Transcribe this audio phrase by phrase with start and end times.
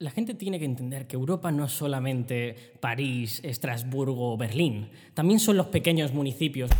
[0.00, 5.40] La gente tiene que entender que Europa no es solamente París, Estrasburgo o Berlín, también
[5.40, 6.70] son los pequeños municipios.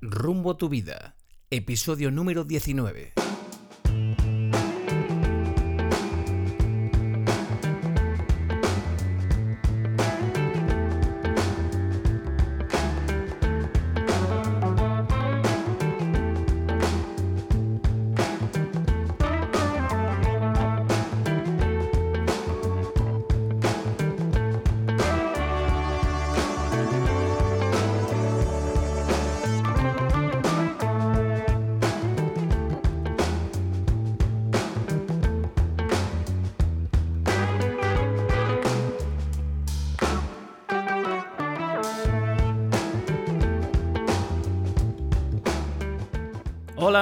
[0.00, 1.16] Rumbo tu vida,
[1.50, 3.14] episodio número 19.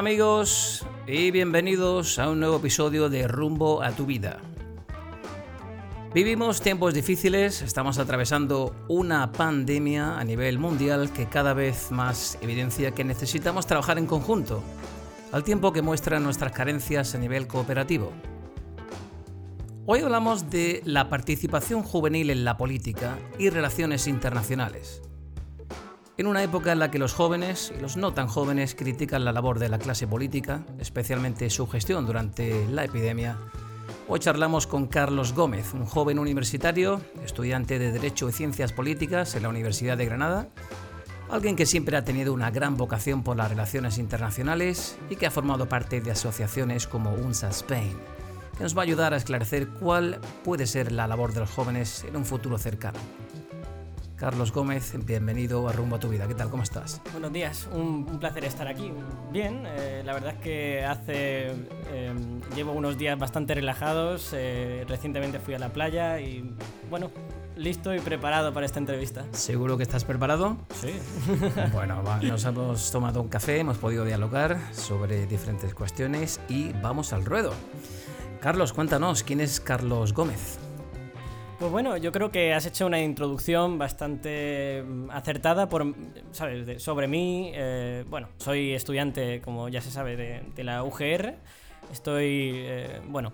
[0.08, 4.38] Amigos y bienvenidos a un nuevo episodio de Rumbo a tu vida.
[6.14, 12.92] Vivimos tiempos difíciles, estamos atravesando una pandemia a nivel mundial que cada vez más evidencia
[12.92, 14.62] que necesitamos trabajar en conjunto,
[15.30, 18.10] al tiempo que muestra nuestras carencias a nivel cooperativo.
[19.84, 25.02] Hoy hablamos de la participación juvenil en la política y relaciones internacionales.
[26.18, 29.30] En una época en la que los jóvenes y los no tan jóvenes critican la
[29.30, 33.38] labor de la clase política, especialmente su gestión durante la epidemia,
[34.08, 39.44] hoy charlamos con Carlos Gómez, un joven universitario, estudiante de Derecho y Ciencias Políticas en
[39.44, 40.48] la Universidad de Granada,
[41.30, 45.30] alguien que siempre ha tenido una gran vocación por las relaciones internacionales y que ha
[45.30, 47.96] formado parte de asociaciones como UNSA Spain,
[48.56, 52.02] que nos va a ayudar a esclarecer cuál puede ser la labor de los jóvenes
[52.02, 52.98] en un futuro cercano.
[54.18, 56.26] Carlos Gómez, bienvenido a Rumbo a tu Vida.
[56.26, 56.50] ¿Qué tal?
[56.50, 57.00] ¿Cómo estás?
[57.12, 58.90] Buenos días, un, placer estar aquí.
[59.30, 61.52] Bien, eh, la verdad es que hace.
[61.92, 62.12] Eh,
[62.56, 64.30] llevo unos días bastante relajados.
[64.32, 66.52] Eh, recientemente fui a la playa y,
[66.90, 67.12] bueno,
[67.56, 69.24] listo y preparado para esta entrevista.
[69.30, 70.56] ¿Seguro que estás preparado?
[70.74, 70.94] Sí.
[71.72, 77.24] bueno, nos hemos tomado un café, hemos podido dialogar sobre diferentes cuestiones y vamos al
[77.24, 77.52] ruedo.
[78.40, 80.58] Carlos, cuéntanos, ¿quién es Carlos Gómez?
[81.58, 85.92] Pues bueno, yo creo que has hecho una introducción bastante mm, acertada por,
[86.30, 86.80] ¿sabes?
[86.80, 87.50] sobre mí.
[87.52, 91.34] Eh, bueno, soy estudiante, como ya se sabe, de, la UGR.
[91.90, 93.32] Estoy, eh, bueno,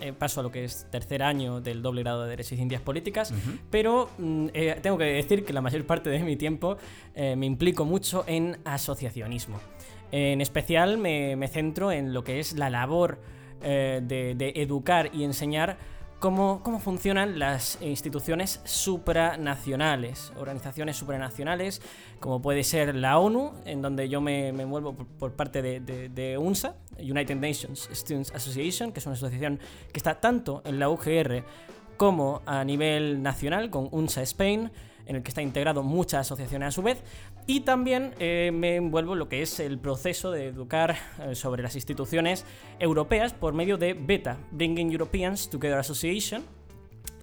[0.00, 2.80] eh, paso a lo que es tercer año del doble grado de Derecho y Ciencias
[2.80, 3.34] Políticas,
[3.70, 4.46] pero mm,
[4.80, 6.78] tengo que decir que la mayor parte de mi tiempo
[7.14, 9.60] me implico mucho en asociacionismo.
[10.10, 13.18] En especial me, centro en lo que es la labor
[13.60, 15.76] de educar y enseñar
[16.18, 21.80] cómo, funcionan las instituciones supranacionales, organizaciones supranacionales,
[22.20, 26.74] como puede ser la ONU, en donde yo me, me envuelvo por, parte de, UNSA,
[26.98, 29.58] United Nations Students Association, que es una asociación
[29.92, 31.44] que está tanto en la UGR
[31.96, 34.70] como a nivel nacional, con UNSA Spain,
[35.06, 37.02] en el que está integrado muchas asociaciones a su vez,
[37.48, 41.62] y también eh, me envuelvo en lo que es el proceso de educar eh, sobre
[41.62, 42.44] las instituciones
[42.78, 46.44] europeas por medio de BETA, Bringing Europeans Together Association,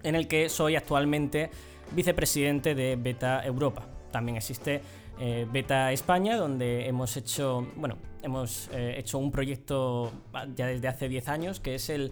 [0.01, 1.51] en el que soy actualmente
[1.91, 3.87] vicepresidente de BETA Europa.
[4.11, 4.81] También existe
[5.19, 10.11] eh, Beta España, donde hemos hecho, bueno, hemos hecho un proyecto
[10.55, 12.11] ya desde hace 10 años, que es el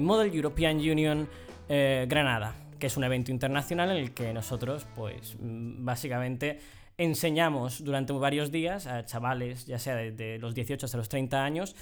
[0.00, 1.28] Model European Union
[1.68, 6.58] Granada, que es un evento internacional en el que nosotros, pues, mm, básicamente
[7.00, 11.74] enseñamos durante varios días a chavales, ya sea de, los 18 hasta los 30 años,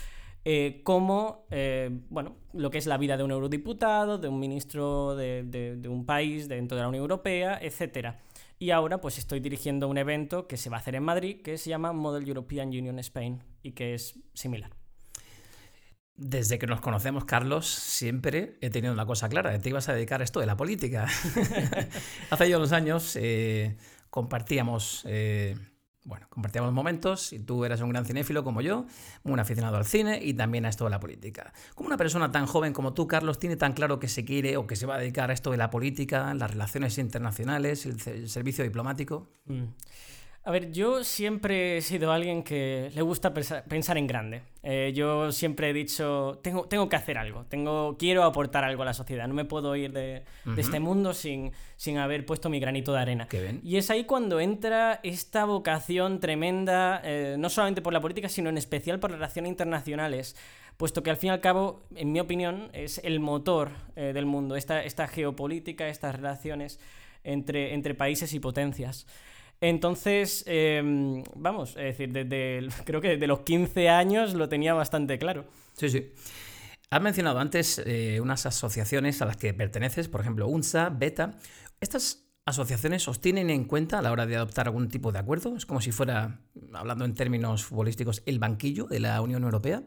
[0.44, 5.16] eh, cómo, eh, bueno, lo que es la vida de un eurodiputado, de un ministro
[5.16, 8.14] de, un país dentro de la Unión Europea, etc.
[8.60, 11.58] Y ahora pues estoy dirigiendo un evento que se va a hacer en Madrid que
[11.58, 14.70] se llama Model European Union Spain y que es similar.
[16.14, 20.20] Desde que nos conocemos, Carlos, siempre he tenido una cosa clara, te ibas a dedicar
[20.20, 21.06] a esto de la política.
[22.30, 23.76] Hace ya unos años eh,
[24.10, 25.56] compartíamos, eh,
[26.04, 28.86] bueno, compartíamos momentos y tú eras un gran cinéfilo como yo,
[29.24, 31.52] un aficionado al cine y también a esto de la política.
[31.74, 34.66] Como una persona tan joven como tú, Carlos, tiene tan claro que se quiere o
[34.66, 38.65] que se va a dedicar a esto de la política, las relaciones internacionales, el, servicio
[38.65, 39.28] diplomático?
[39.47, 39.65] Mm.
[40.44, 44.42] A ver, yo siempre he sido alguien que le gusta pensar en grande.
[44.62, 48.86] Eh, yo siempre he dicho, tengo, tengo que hacer algo, tengo, quiero aportar algo a
[48.86, 50.24] la sociedad, no me puedo ir de,
[50.56, 53.28] este mundo sin, sin haber puesto mi granito de arena.
[53.62, 58.48] Y es ahí cuando entra esta vocación tremenda, eh, no solamente por la política, sino
[58.48, 60.34] en especial por las relaciones internacionales
[60.78, 64.26] puesto que al fin y al cabo, en mi opinión, es el motor eh, del
[64.26, 66.78] mundo, esta, esta geopolítica, estas relaciones
[67.24, 69.06] entre, entre países y potencias.
[69.60, 75.19] Entonces, em, vamos, es decir, desde creo que desde los 15 años lo tenía bastante
[75.19, 75.45] claro.
[75.72, 76.13] Sí, sí.
[76.91, 81.37] Has mencionado antes eh, unas asociaciones a las que perteneces, por ejemplo, UNSA, BETA.
[81.81, 85.55] ¿Estas asociaciones os tienen en cuenta a la hora de adoptar algún tipo de acuerdo?
[85.55, 86.41] Es como si fuera,
[86.72, 89.83] hablando en términos futbolísticos, el banquillo de la Unión Europea.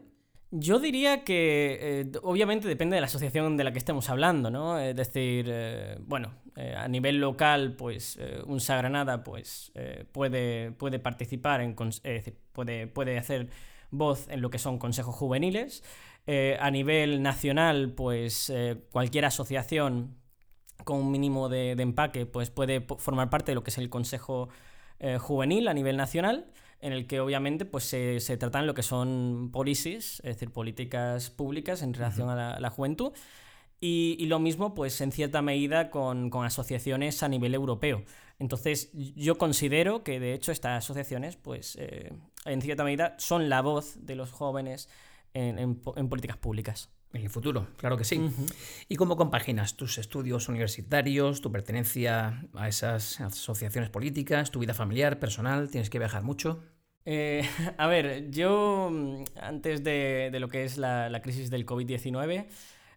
[0.54, 4.78] Yo diría que eh, obviamente depende de la asociación de la que estemos hablando, ¿no?
[4.78, 9.72] Es decir, eh, bueno, eh, a nivel local, pues un Sagranada pues,
[10.12, 13.48] puede, puede participar, en, es puede, puede hacer
[13.90, 15.82] voz en lo que son consejos juveniles.
[16.60, 18.52] a nivel nacional, pues
[18.90, 20.16] cualquier asociación
[20.84, 24.50] con un mínimo de, empaque pues puede formar parte de lo que es el consejo
[25.18, 26.52] juvenil a nivel nacional
[26.82, 31.30] en el que obviamente pues, se, se tratan lo que son policies, es decir, políticas
[31.30, 33.12] públicas en relación a la, juventud.
[33.80, 38.04] Y, lo mismo, pues en cierta medida, con, asociaciones a nivel europeo.
[38.38, 42.12] Entonces, yo considero que de hecho estas asociaciones, pues eh,
[42.44, 44.88] en cierta medida, son la voz de los jóvenes
[45.34, 46.90] en, políticas públicas.
[47.12, 48.30] En el futuro, claro que sí.
[48.88, 55.18] ¿Y cómo compaginas tus estudios universitarios, tu pertenencia a esas asociaciones políticas, tu vida familiar,
[55.18, 55.68] personal?
[55.70, 56.62] ¿Tienes que viajar mucho?
[57.04, 57.42] Eh,
[57.78, 62.46] a ver, yo mm, antes de, lo que es la, crisis del COVID-19,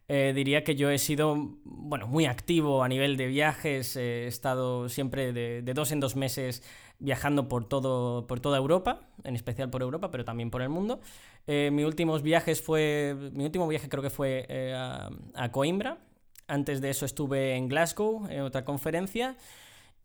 [0.07, 4.89] eh, diría que yo he sido bueno, muy activo a nivel de viajes, he estado
[4.89, 6.63] siempre de, dos en dos meses
[6.99, 11.01] viajando por, todo, por toda Europa, en especial por Europa, pero también por el mundo.
[11.47, 15.99] Eh, mis últimos viajes fue, mi último viaje creo que fue a, a Coimbra,
[16.47, 19.35] antes de eso estuve en Glasgow, en otra conferencia.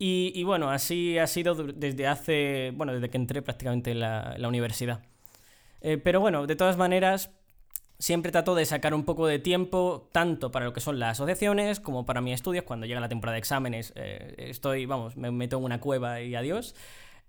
[0.03, 5.03] Y, bueno, así ha sido desde hace, bueno, desde que entré prácticamente en la, universidad.
[5.81, 7.29] Eh, pero bueno, de todas maneras,
[8.01, 11.79] siempre trato de sacar un poco de tiempo, tanto para lo que son las asociaciones
[11.79, 12.65] como para mis estudios.
[12.65, 16.33] Cuando llega la temporada de exámenes, eh, estoy, vamos, me meto en una cueva y
[16.35, 16.75] adiós.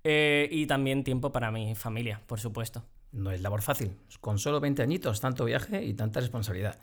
[0.03, 2.83] Eh, y también tiempo para mi familia, por supuesto.
[3.13, 3.93] No es labor fácil.
[4.23, 6.79] Con solo 20 añitos, tanto viaje y tanta responsabilidad.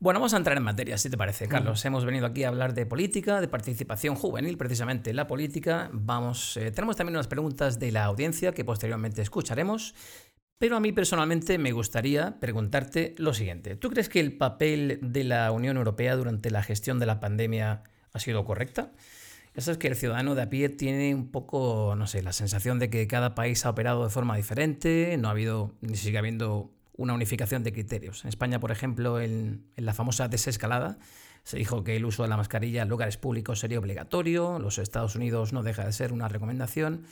[0.00, 1.84] Bueno, vamos a entrar en materia, si te parece, Carlos.
[1.84, 5.88] Hemos venido aquí a hablar de política, de participación juvenil, precisamente la política.
[5.92, 9.94] Vamos, eh, tenemos también unas preguntas de la audiencia que posteriormente escucharemos.
[10.64, 13.76] Pero a mí personalmente me gustaría preguntarte lo siguiente.
[13.76, 17.82] ¿Tú crees que el papel de la Unión Europea durante la gestión de la pandemia
[18.14, 18.90] ha sido correcta?
[19.54, 22.78] Ya sabes que el ciudadano de a pie tiene un poco, no sé, la sensación
[22.78, 26.72] de que cada país ha operado de forma diferente, no ha habido, ni sigue habiendo
[26.96, 28.24] una unificación de criterios.
[28.24, 30.96] En España, por ejemplo, en, la famosa desescalada,
[31.42, 35.14] se dijo que el uso de la mascarilla en lugares públicos sería obligatorio, los Estados
[35.14, 37.02] Unidos no deja de ser una recomendación.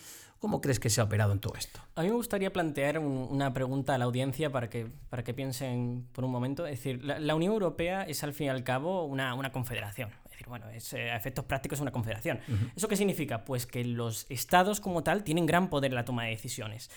[0.43, 1.81] ¿Cómo crees que se ha operado en todo esto?
[1.95, 6.09] A mí me gustaría plantear una pregunta a la audiencia para que, para que piensen
[6.11, 6.67] por un momento.
[6.67, 10.11] Es decir, la, Unión Europea es al fin y al cabo una, confederación.
[10.25, 12.41] Es decir, bueno, es, eh, a efectos prácticos es una confederación.
[12.75, 13.45] ¿Eso qué significa?
[13.45, 16.91] Pues que los estados como tal tienen gran poder en la toma de decisiones.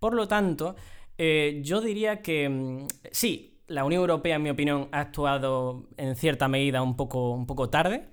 [0.00, 0.74] Por lo tanto,
[1.18, 6.16] eh, yo diría que mm, sí, la Unión Europea, en mi opinión, ha actuado en
[6.16, 8.08] cierta medida un poco, un poco tarde.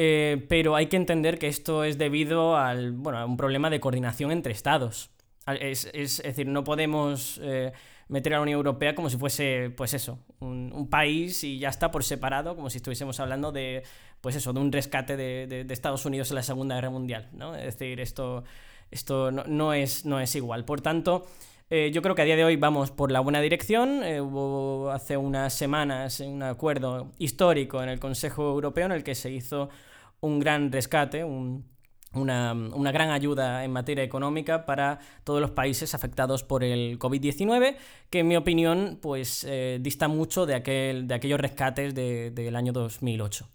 [0.00, 3.80] Eh, pero hay que entender que esto es debido al, bueno, a un problema de
[3.80, 5.10] coordinación entre estados.
[5.44, 7.72] Es, decir, no podemos eh,
[8.06, 11.90] meter a la Unión Europea como si fuese, pues eso, un, país y ya está
[11.90, 13.82] por separado, como si estuviésemos hablando de,
[14.20, 17.56] pues eso, de un rescate de, Estados Unidos en la Segunda Guerra Mundial, ¿no?
[17.56, 18.44] Es decir, esto,
[18.92, 20.64] esto no, es, no es igual.
[20.64, 21.26] Por tanto,
[21.70, 24.04] eh, yo creo que a día de hoy vamos por la buena dirección.
[24.04, 29.16] Eh, hubo hace unas semanas un acuerdo histórico en el Consejo Europeo en el que
[29.16, 29.70] se hizo
[30.20, 32.54] un gran rescate, una,
[32.92, 37.76] gran ayuda en materia económica para todos los países afectados por el COVID-19,
[38.10, 42.72] que en mi opinión pues eh, dista mucho de, aquel, de aquellos rescates del año
[42.72, 43.48] 2008.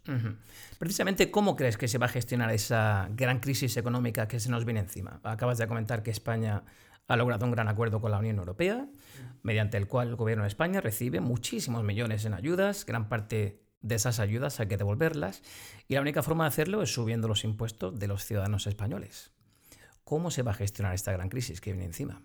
[0.78, 4.64] Precisamente, ¿cómo crees que se va a gestionar esa gran crisis económica que se nos
[4.64, 5.20] viene encima?
[5.22, 6.64] Acabas de comentar que España
[7.06, 8.86] ha logrado un gran acuerdo con la Unión Europea,
[9.42, 13.94] mediante el cual el gobierno de España recibe muchísimos millones en ayudas, gran parte de
[13.94, 15.42] esas ayudas hay que devolverlas,
[15.86, 19.30] y la única forma de hacerlo es subiendo los impuestos de los ciudadanos españoles.
[20.04, 22.22] ¿Cómo se va a gestionar esta gran crisis que viene encima?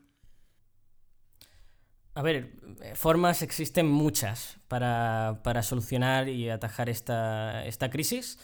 [2.15, 2.51] A ver,
[2.95, 8.39] formas existen muchas para, solucionar y atajar esta, crisis.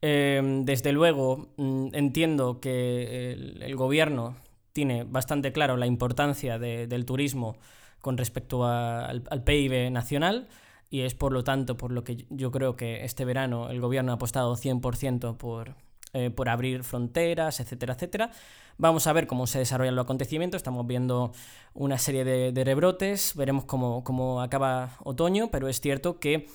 [0.00, 4.36] Em, desde luego, mm, entiendo que el gobierno
[4.72, 7.56] tiene bastante claro la importancia del turismo
[8.00, 10.48] con respecto al, PIB nacional
[10.92, 14.12] y es por lo tanto por lo que yo creo que este verano el gobierno
[14.12, 15.74] ha apostado 100% por,
[16.12, 18.30] eh, por abrir fronteras, etcétera, etcétera.
[18.76, 21.32] Vamos a ver cómo se desarrollan los acontecimientos, estamos viendo
[21.72, 26.46] una serie de, rebrotes, veremos cómo, acaba otoño, pero es cierto que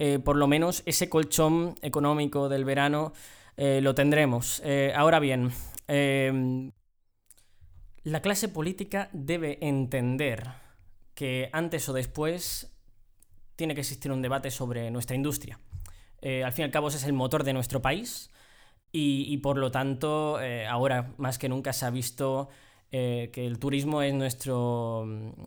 [0.00, 3.12] eh, por lo menos ese colchón económico del verano
[3.56, 4.60] eh, lo tendremos.
[4.96, 5.52] ahora bien,
[8.02, 10.48] la clase política debe entender
[11.14, 12.73] que antes o después
[13.56, 15.58] tiene que existir un debate sobre nuestra industria.
[16.22, 18.30] al fin y al cabo, ese es el motor de nuestro país
[18.92, 22.48] y, por lo tanto, ahora más que nunca se ha visto
[22.90, 25.04] que el turismo es nuestro,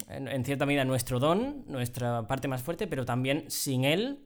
[0.10, 4.20] en, cierta medida, nuestro don, nuestra parte más fuerte, pero también sin él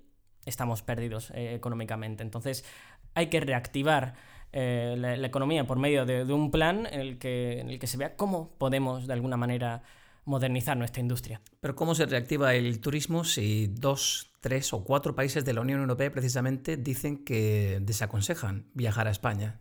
[0.46, 2.24] estamos perdidos económicamente.
[2.24, 2.66] Entonces,
[3.14, 4.16] hay que reactivar
[4.54, 7.98] eh, la, economía por medio de, un plan en el, que, en el que se
[7.98, 9.84] vea cómo podemos de alguna manera
[10.32, 11.42] modernizar nuestra industria.
[11.60, 15.82] Pero ¿cómo se reactiva el turismo si dos, tres o cuatro países de la Unión
[15.82, 19.60] Europea precisamente dicen que desaconsejan viajar a España?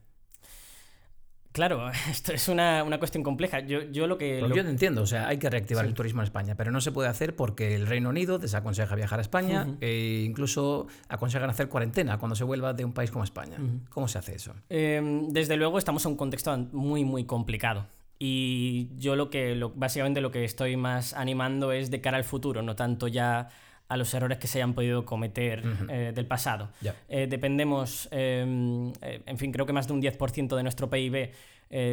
[1.52, 3.60] Claro, esto es una, cuestión compleja.
[3.60, 4.40] Yo, yo lo que.
[4.40, 6.92] Yo te entiendo, o sea, hay que reactivar el turismo en España, pero no se
[6.92, 12.18] puede hacer porque el Reino Unido desaconseja viajar a España e incluso aconsejan hacer cuarentena
[12.18, 13.58] cuando se vuelva de un país como España.
[13.88, 14.54] ¿Cómo se hace eso?
[14.68, 17.86] Em, desde luego, estamos en un contexto muy, muy complicado.
[18.22, 22.60] Y yo lo que, básicamente, lo que estoy más animando es de cara al futuro,
[22.60, 23.48] no tanto ya
[23.88, 26.68] a los errores que se hayan podido cometer eh, del pasado.
[27.08, 31.32] Eh, dependemos, em, eh, en fin, creo que más de un 10% de nuestro PIB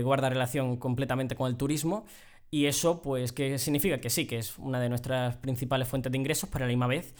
[0.04, 2.06] guarda relación completamente con el turismo.
[2.52, 4.02] Y eso, pues, ¿qué significa?
[4.02, 6.88] Que sí, que es una de nuestras principales fuentes de ingresos, pero a la misma
[6.88, 7.16] vez,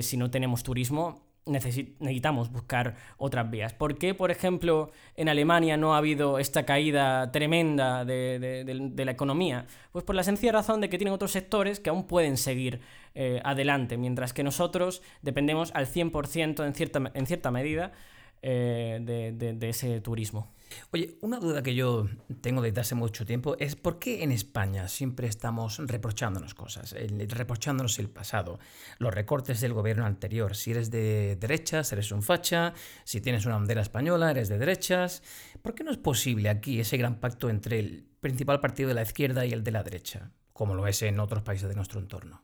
[0.00, 3.72] si no tenemos turismo, necesitamos buscar otras vías.
[3.72, 9.66] ¿Por qué, por ejemplo, en Alemania no ha habido esta caída tremenda de, la economía?
[9.92, 12.80] Pues por la sencilla razón de que tienen otros sectores que aún pueden seguir
[13.14, 17.92] eh, adelante, mientras que nosotros dependemos al 100% en cierta, en cierta medida
[18.42, 20.52] eh, de, ese turismo.
[20.90, 22.08] Oye, una duda que yo
[22.40, 26.94] tengo desde hace mucho tiempo es por qué en España siempre estamos reprochándonos cosas,
[27.28, 28.58] reprochándonos el pasado,
[28.98, 30.56] los recortes del gobierno anterior.
[30.56, 35.22] Si eres de derechas, eres un facha, si tienes una bandera española, eres de derechas.
[35.62, 39.02] ¿Por qué no es posible aquí ese gran pacto entre el principal partido de la
[39.02, 42.42] izquierda y el de la derecha, como lo es en otros países de nuestro entorno?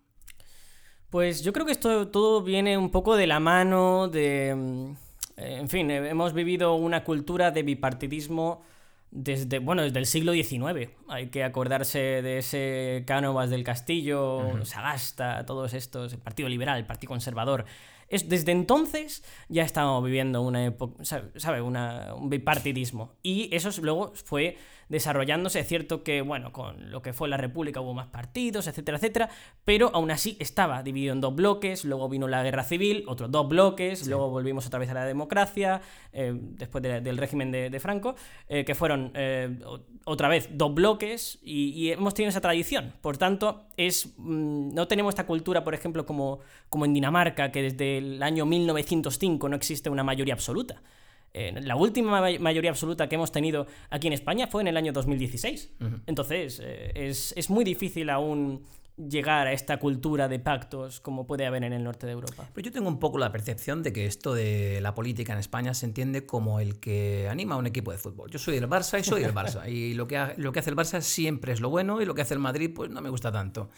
[1.11, 4.97] Pues yo creo que esto todo viene un poco de la mano de
[5.37, 8.63] en fin, eh, hemos vivido una cultura de bipartidismo
[9.11, 10.91] desde, bueno, desde el siglo XIX.
[11.09, 16.87] Hay que acordarse de ese Cánovas del Castillo, Sagasta, todos estos, el Partido Liberal, el
[16.87, 17.65] Partido Conservador.
[18.09, 21.63] Es, desde entonces ya estamos viviendo una época, ¿sabe?
[21.63, 23.15] un bipartidismo.
[23.23, 25.61] Y eso luego fue desarrollándose.
[25.61, 29.31] Es cierto que, bueno, con lo que fue la República hubo más partidos, etcétera, etcétera,
[29.65, 33.49] pero aún así estaba dividido en dos bloques, luego vino la guerra civil, otros dos
[33.49, 35.81] bloques, luego volvimos otra vez a la democracia,
[36.13, 38.15] eh, después del régimen de, Franco,
[38.49, 39.59] eh, que fueron eh,
[40.05, 42.93] otra vez dos bloques y, hemos tenido esa tradición.
[43.01, 47.63] Por tanto, es, mm, no tenemos esta cultura, por ejemplo, como, como en Dinamarca, que
[47.63, 50.83] desde el año 1905 no existe una mayoría absoluta
[51.35, 55.75] la última mayoría absoluta que hemos tenido aquí en España fue en el año 2016.
[56.07, 58.63] Entonces, eh, es, muy difícil aún
[58.97, 62.49] llegar a esta cultura de pactos como puede haber en el norte de Europa.
[62.55, 65.75] Pero yo tengo un poco la percepción de que esto de la política en España
[65.75, 68.31] se entiende como el que anima a un equipo de fútbol.
[68.31, 69.69] Yo soy del Barça y soy del Barça.
[69.69, 72.23] y lo que, lo que hace el Barça siempre es lo bueno y lo que
[72.23, 73.71] hace el Madrid pues no me gusta tanto.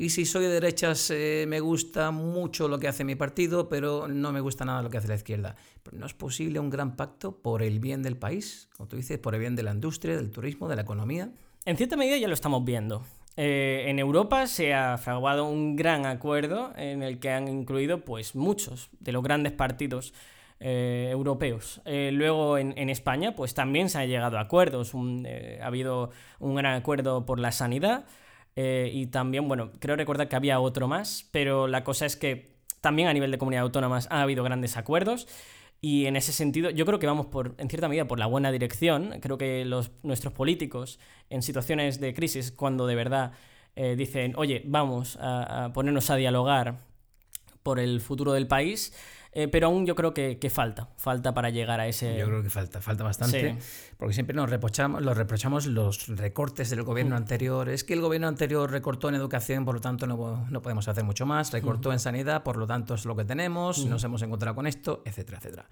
[0.00, 4.08] Y si soy de derechas, eh, me gusta mucho lo que hace mi partido, pero
[4.08, 5.56] no me gusta nada lo que hace la izquierda.
[5.82, 8.70] Pero ¿No es posible un gran pacto por el bien del país?
[8.74, 11.30] Como tú dices, por el bien de la industria, del turismo, de la economía.
[11.66, 13.04] En cierta medida ya lo estamos viendo.
[13.36, 18.34] Eh, en Europa se ha fraguado un gran acuerdo en el que han incluido pues,
[18.34, 20.14] muchos de los grandes partidos
[20.60, 21.82] eh, europeos.
[21.84, 24.94] luego en, España pues también se han llegado a acuerdos.
[24.94, 28.06] ha habido un gran acuerdo por la sanidad,
[28.62, 32.56] eh, y también, bueno, creo recordar que había otro más, pero la cosa es que
[32.82, 35.26] también a nivel de comunidad autónomas ha habido grandes acuerdos.
[35.80, 38.52] Y en ese sentido, yo creo que vamos por, en cierta medida por la buena
[38.52, 39.18] dirección.
[39.22, 40.98] Creo que los, nuestros políticos,
[41.30, 43.32] en situaciones de crisis, cuando de verdad
[43.76, 46.80] eh, dicen, oye, vamos a, ponernos a dialogar
[47.62, 48.92] por el futuro del país,
[49.32, 52.18] eh, pero aún yo creo que, falta, falta para llegar a ese...
[52.18, 53.56] Yo creo que falta, falta bastante,
[53.96, 57.18] porque siempre nos reprochamos, los reprochamos los recortes del gobierno mm.
[57.18, 57.68] anterior.
[57.68, 61.04] Es que el gobierno anterior recortó en educación, por lo tanto no, no podemos hacer
[61.04, 64.54] mucho más, recortó en sanidad, por lo tanto es lo que tenemos, nos hemos encontrado
[64.54, 65.68] con esto, etcétera, etcétera.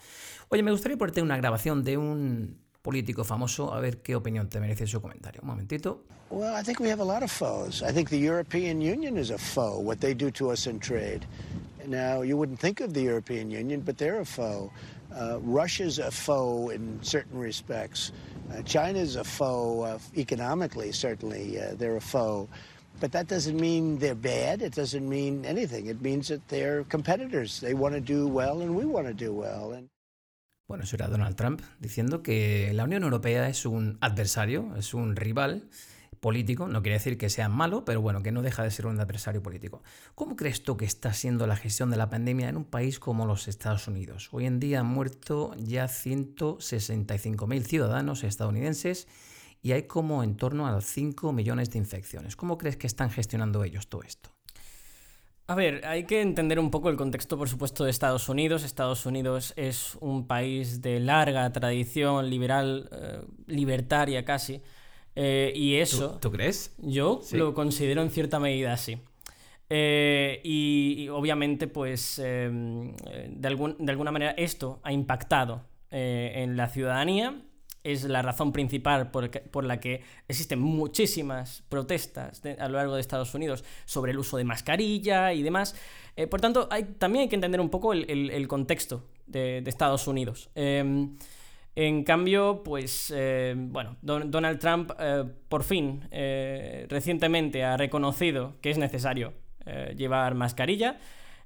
[0.48, 4.60] Oye, me gustaría ponerte una grabación de un político famoso, a ver qué opinión te
[4.60, 5.40] merece su comentario.
[5.42, 6.04] Un momentito.
[6.30, 7.82] Well, I think we have a lot of foes.
[7.82, 11.26] I think the European Union is a foe, what they do to us in trade.
[11.86, 14.72] Now, you wouldn't think of the European Union, but they're a foe.
[15.14, 18.12] Uh, Russia's a foe in certain respects.
[18.52, 21.60] Uh, China's a foe uh, economically, certainly.
[21.60, 22.48] Uh, they're a foe.
[23.00, 24.60] But that doesn't mean they're bad.
[24.60, 25.86] It doesn't mean anything.
[25.86, 27.60] It means that they're competitors.
[27.60, 29.72] They want to do well, and we want to do well.
[29.72, 29.88] And
[30.68, 35.16] Bueno, eso era Donald Trump diciendo que la Unión Europea es un adversario, es un
[35.16, 35.62] rival
[36.20, 38.98] político, no quiere decir que sea malo, pero bueno, que no deja de ser un
[39.00, 39.82] adversario político.
[40.14, 43.26] ¿Cómo crees tú que está siendo la gestión de la pandemia en un país como
[43.26, 44.28] los Estados Unidos?
[44.32, 49.08] Hoy en día han muerto ya 165.000 ciudadanos estadounidenses
[49.62, 52.36] y hay como en torno a 5 millones de infecciones.
[52.36, 54.30] ¿Cómo crees que están gestionando ellos todo esto?
[55.50, 58.64] A ver, hay que entender un poco el contexto, por supuesto, de Estados Unidos.
[58.64, 64.60] Estados Unidos es un país de larga tradición liberal, eh, libertaria casi.
[65.20, 66.18] Eh, y eso...
[66.20, 66.74] ¿Tú, crees?
[66.78, 68.98] Yo lo considero en cierta medida así.
[69.68, 72.96] Eh, y, obviamente, pues, de,
[73.36, 73.48] de
[73.90, 77.42] alguna manera esto ha impactado en la ciudadanía
[77.92, 83.34] es la razón principal por, la que existen muchísimas protestas a lo largo de Estados
[83.34, 85.74] Unidos sobre el uso de mascarilla y demás.
[86.16, 90.50] Eh, por tanto, hay, también hay que entender un poco el, contexto de, Estados Unidos.
[91.74, 96.02] En cambio, pues, eh, bueno, Donald Trump eh, por fin
[96.88, 99.32] recientemente ha reconocido que es necesario
[99.96, 100.98] llevar mascarilla,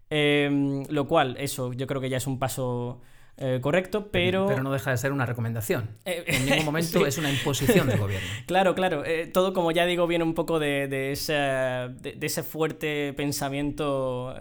[0.08, 3.00] em, lo cual, eso yo creo que ya es un paso
[3.38, 4.46] eh, correcto, pero...
[4.46, 5.88] Pero no deja de ser una recomendación.
[6.04, 8.28] Eh, en ningún momento es una imposición del gobierno.
[8.46, 9.04] Claro, claro.
[9.04, 14.34] Eh, todo, como ya digo, viene un poco de, de, ese, fuerte pensamiento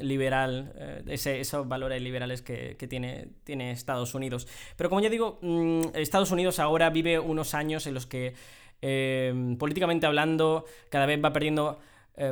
[0.00, 4.48] liberal, ese, esos valores liberales que, tiene, tiene Estados Unidos.
[4.76, 8.34] Pero como ya digo, mm, Estados Unidos ahora vive unos años en los que,
[9.58, 11.78] políticamente hablando, cada vez va perdiendo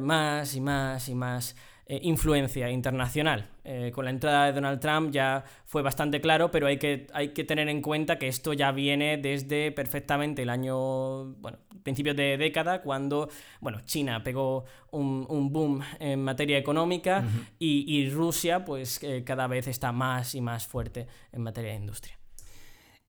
[0.03, 1.57] más y más y más
[1.93, 3.49] eh, influencia internacional.
[3.65, 7.31] Eh, con la entrada de Donald Trump ya fue bastante claro, pero hay que, hay
[7.31, 12.37] que tener en cuenta que esto ya viene desde perfectamente el año, bueno, principios de
[12.37, 13.29] década, cuando,
[13.61, 17.25] bueno, China pegó un, boom en materia económica
[17.59, 22.20] y, Rusia, pues, eh, cada vez está más y más fuerte en materia de industria.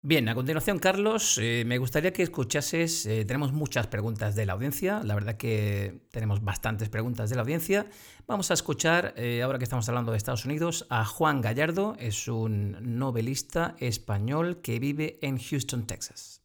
[0.04, 4.54] Bien, a continuación, Carlos, eh, me gustaría que escuchases, eh, tenemos muchas preguntas de la
[4.54, 7.86] audiencia, la verdad que tenemos bastantes preguntas de la audiencia.
[8.26, 12.28] Vamos a escuchar, eh, ahora que estamos hablando de Estados Unidos, a Juan Gallardo, es
[12.28, 16.42] un novelista español que vive en Houston, Texas.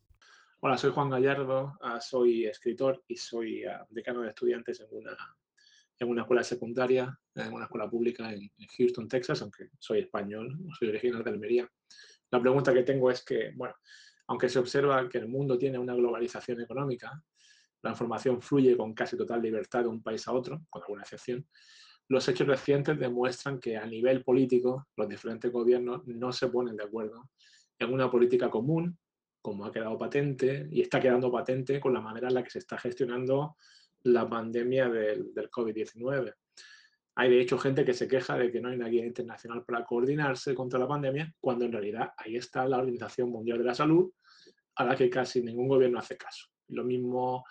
[0.61, 5.17] Hola, soy Juan Gallardo, ah, soy escritor y soy ah, decano de estudiantes en una,
[5.99, 10.89] en una escuela secundaria, en una escuela pública en, Houston, Texas, aunque soy español, soy
[10.89, 11.73] original de Almería.
[12.31, 13.75] La pregunta que tengo es que, bueno,
[14.29, 17.23] aunque se observa que el mundo tiene una globalización económica,
[17.83, 21.47] la información fluye con casi total libertad de un país a otro, con alguna excepción,
[22.09, 26.85] los hechos recientes demuestran que a nivel político los diferentes gobiernos no se ponen de
[26.85, 27.31] acuerdo
[27.79, 28.99] en una política común,
[29.43, 32.59] como ha quedado patente y está quedando patente con la manera en la que se
[32.59, 33.57] está gestionando
[34.03, 36.35] la pandemia del, del COVID-19.
[37.19, 39.85] Hay de hecho gente que se queja de que no hay una guía internacional para
[39.85, 44.13] coordinarse contra la pandemia, cuando en realidad ahí está la Organización Mundial de la Salud,
[44.75, 46.49] a la que casi ningún gobierno hace caso.
[46.69, 47.45] Lo mismo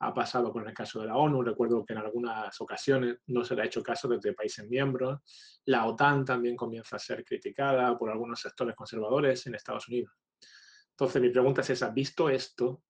[0.00, 1.42] ha pasado con el caso de la ONU.
[1.42, 5.20] Recuerdo que en algunas ocasiones no se le ha hecho caso desde países miembros.
[5.64, 10.12] La OTAN también comienza a ser criticada por algunos sectores conservadores en Estados Unidos.
[10.90, 12.82] Entonces, mi pregunta es esa, visto esto,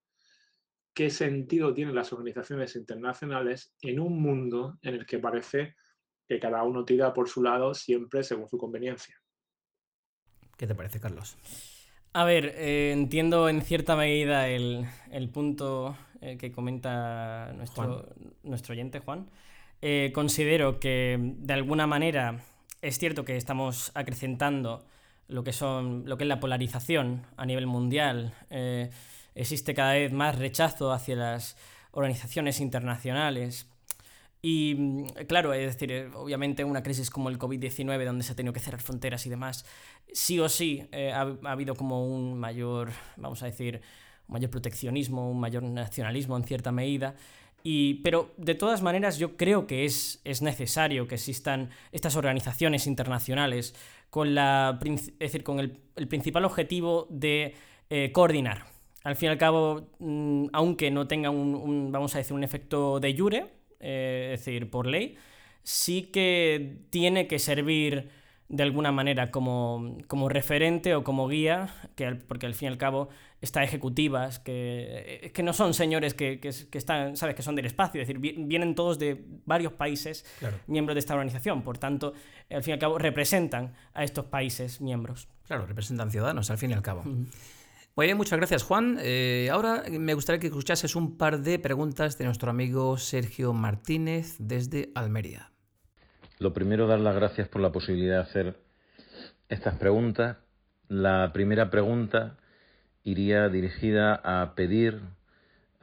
[0.93, 5.77] ¿qué sentido tienen las organizaciones internacionales en un mundo en el que parece
[6.29, 9.17] que cada uno tira por su lado siempre según su conveniencia.
[10.57, 11.37] ¿Qué te parece, Carlos?
[12.13, 14.89] A ver, eh, entiendo en cierta medida el,
[15.33, 18.09] punto eh, que comenta nuestro,
[18.43, 19.29] nuestro oyente, Juan.
[19.83, 22.41] Eh, considero que de alguna manera
[22.81, 24.87] es cierto que estamos acrecentando
[25.29, 28.33] lo que, son, lo que es la polarización a nivel mundial.
[29.35, 31.59] existe cada vez más rechazo hacia las
[31.91, 33.69] organizaciones internacionales
[34.49, 38.37] y mm, claro, es decir, eh, obviamente una crisis como el COVID-19, donde se ha
[38.37, 39.67] tenido que cerrar fronteras y demás,
[40.13, 43.81] sí o sí eh, ha, habido como un mayor, vamos a decir,
[44.29, 47.17] un mayor proteccionismo, un mayor nacionalismo en cierta medida.
[47.65, 52.87] Y, pero de todas maneras yo creo que es, es necesario que existan estas organizaciones
[52.87, 53.75] internacionales
[54.11, 55.73] con, la, es decir, con el,
[56.07, 57.57] principal objetivo de
[57.91, 58.67] eh, coordinar.
[59.03, 62.45] Al fin y al cabo, mm, aunque no tenga un, un, vamos a decir, un
[62.45, 65.17] efecto de jure, eh, es decir, por ley,
[65.63, 68.11] sí que tiene que servir
[68.49, 73.09] de alguna manera como, referente o como guía, que, porque al fin y al cabo
[73.41, 76.41] estas ejecutivas, que, que no son señores que,
[76.73, 80.25] están, sabes, que son del espacio, es decir, vienen todos de varios países
[80.69, 82.15] miembros de esta organización, por tanto,
[82.51, 85.29] al fin y al cabo representan a estos países miembros.
[85.47, 87.05] Claro, representan ciudadanos, al fin y al cabo.
[87.97, 88.99] Muy bien, muchas gracias Juan.
[89.01, 94.37] Eh, ahora me gustaría que escuchases un par de preguntas de nuestro amigo Sergio Martínez
[94.39, 95.51] desde Almería.
[96.39, 98.57] Lo primero, dar las gracias por la posibilidad de hacer
[99.49, 100.37] estas preguntas.
[100.89, 102.37] La primera pregunta
[103.03, 105.01] iría dirigida a pedir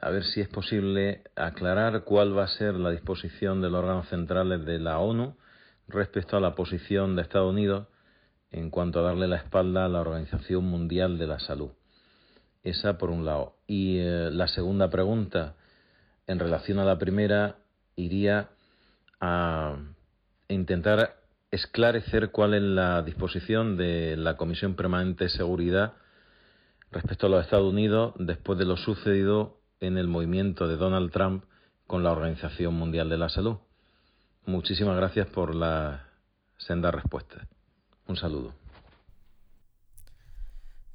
[0.00, 4.08] a ver si es posible aclarar cuál va a ser la disposición de los órganos
[4.08, 5.34] centrales de la ONU
[5.88, 7.88] respecto a la posición de Estados Unidos
[8.52, 11.72] en cuanto a darle la espalda a la Organización Mundial de la Salud.
[12.64, 13.54] Esa por un lado.
[13.66, 15.54] Y eh, la segunda pregunta,
[16.26, 17.58] en relación a la primera,
[17.94, 18.48] iría
[19.20, 19.76] a
[20.48, 21.16] intentar
[21.50, 25.92] esclarecer cuál es la disposición de la Comisión Permanente de Seguridad
[26.90, 31.44] respecto a los Estados Unidos después de lo sucedido en el movimiento de Donald Trump
[31.86, 33.58] con la Organización Mundial de la Salud.
[34.46, 36.08] Muchísimas gracias por la
[36.58, 37.46] senda respuesta.
[38.06, 38.63] Un saludo.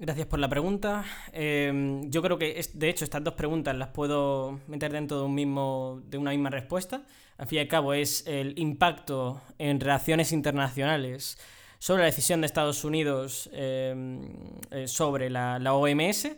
[0.02, 1.04] Gracias por la pregunta.
[1.34, 5.36] Em, yo creo que, de hecho, estas dos preguntas las puedo meter dentro de, un
[5.36, 7.04] mismo, de una misma respuesta.
[7.38, 11.38] Al fin y al cabo, es el impacto en relaciones internacionales
[11.80, 14.22] sobre la decisión de Estados Unidos em,
[14.72, 16.30] eh, sobre la, OMS.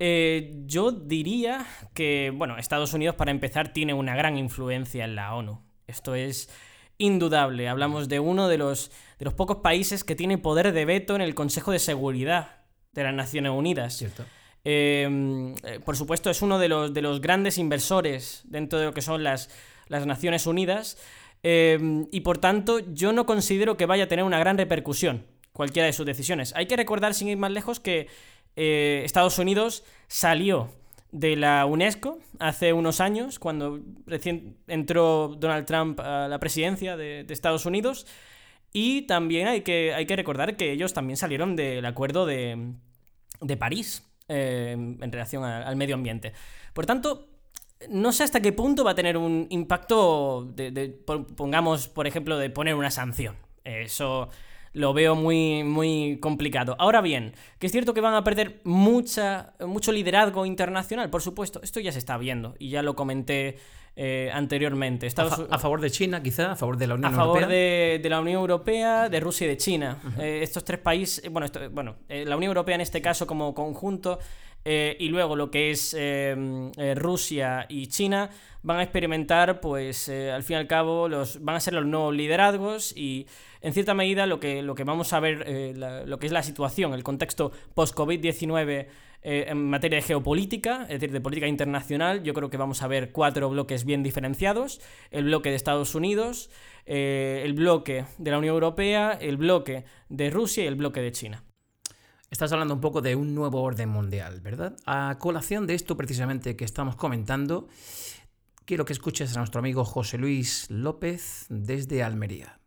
[0.00, 5.36] Eh, yo diría que, bueno, Estados Unidos, para empezar, tiene una gran influencia en la
[5.36, 5.62] ONU.
[5.86, 6.50] Esto es
[6.98, 7.68] indudable.
[7.68, 11.20] Hablamos de uno de los, de los pocos países que tiene poder de veto en
[11.20, 12.57] el Consejo de Seguridad
[12.98, 14.04] de las Naciones Unidas.
[14.64, 18.92] Em, eh, por supuesto, es uno de los, de los grandes inversores dentro de lo
[18.92, 19.50] que son las,
[19.86, 20.98] las Naciones Unidas.
[21.42, 25.86] Em, y por tanto, yo no considero que vaya a tener una gran repercusión cualquiera
[25.86, 26.52] de sus decisiones.
[26.56, 28.08] Hay que recordar, sin ir más lejos, que
[28.56, 30.70] eh, Estados Unidos salió
[31.12, 37.24] de la UNESCO hace unos años, cuando recién entró Donald Trump a la presidencia de,
[37.24, 38.06] de Estados Unidos.
[38.72, 42.74] Y también hay que, hay que recordar que ellos también salieron del acuerdo de,
[43.40, 46.32] de París eh, en relación al medio ambiente.
[46.72, 47.28] Por tanto,
[47.88, 50.52] no sé hasta qué punto va a tener un impacto,
[51.36, 53.36] pongamos, por ejemplo, de poner una sanción.
[53.64, 54.28] Eso
[54.72, 56.76] lo veo muy, muy complicado.
[56.78, 61.60] Ahora bien, que es cierto que van a perder mucha, mucho liderazgo internacional, por supuesto,
[61.62, 63.58] esto ya se está viendo y ya lo comenté
[64.00, 65.08] eh, anteriormente.
[65.16, 67.24] a, favor de China, quizá, a favor de la Unión Europea.
[67.24, 69.98] A favor de, la Unión Europea, de Rusia y de China.
[70.20, 74.20] Eh, estos tres países, bueno, bueno eh, la Unión Europea en este caso como conjunto
[74.64, 75.96] y luego lo que es
[76.96, 78.28] Rusia y China
[78.62, 82.14] van a experimentar, pues al fin y al cabo, los, van a ser los nuevos
[82.14, 83.26] liderazgos y
[83.62, 85.74] en cierta medida lo que, lo que vamos a ver,
[86.06, 88.88] lo que es la situación, el contexto post-COVID-19
[89.30, 92.88] eh, en materia de geopolítica, es decir, de política internacional, yo creo que vamos a
[92.88, 94.80] ver cuatro bloques bien diferenciados.
[95.10, 96.48] El bloque de Estados Unidos,
[96.86, 101.12] eh, el bloque de la Unión Europea, el bloque de Rusia y el bloque de
[101.12, 101.44] China.
[102.30, 104.76] Estás hablando un poco de un nuevo orden mundial, ¿verdad?
[104.86, 107.68] A colación de esto precisamente que estamos comentando,
[108.64, 112.60] quiero que escuches a nuestro amigo José Luis López desde Almería.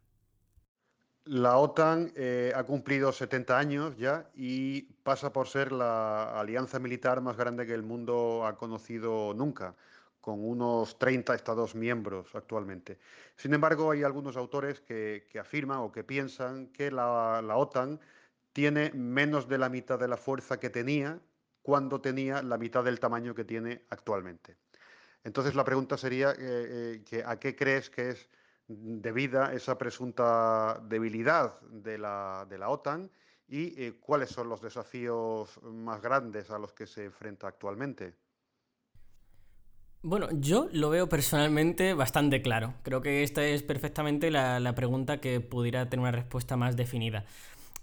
[1.31, 7.21] La OTAN eh, ha cumplido 70 años ya y pasa por ser la alianza militar
[7.21, 9.73] más grande que el mundo ha conocido nunca,
[10.19, 12.99] con unos 30 Estados miembros actualmente.
[13.37, 18.01] Sin embargo, hay algunos autores que, afirman o que piensan que la, OTAN
[18.51, 21.17] tiene menos de la mitad de la fuerza que tenía
[21.61, 24.57] cuando tenía la mitad del tamaño que tiene actualmente.
[25.23, 28.29] Entonces la pregunta sería, eh, eh, ¿a qué crees que es
[28.67, 33.09] debida esa presunta debilidad de la, de la OTAN
[33.47, 38.13] y eh, cuáles son los desafíos más grandes a los que se enfrenta actualmente.
[40.03, 42.73] Bueno, yo lo veo personalmente bastante claro.
[42.81, 47.25] Creo que esta es perfectamente la, pregunta que pudiera tener una respuesta más definida.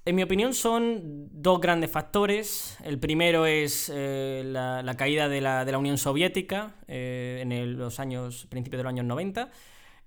[0.05, 2.79] En mi opinión son dos grandes factores.
[2.83, 8.01] El primero es eh, la, caída de la, de la Unión Soviética eh, en los
[8.01, 9.51] años, principios de los años 90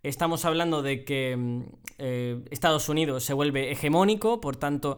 [0.03, 1.61] Estamos hablando de que mm,
[1.99, 4.97] eh, Estados Unidos se vuelve hegemónico, por tanto,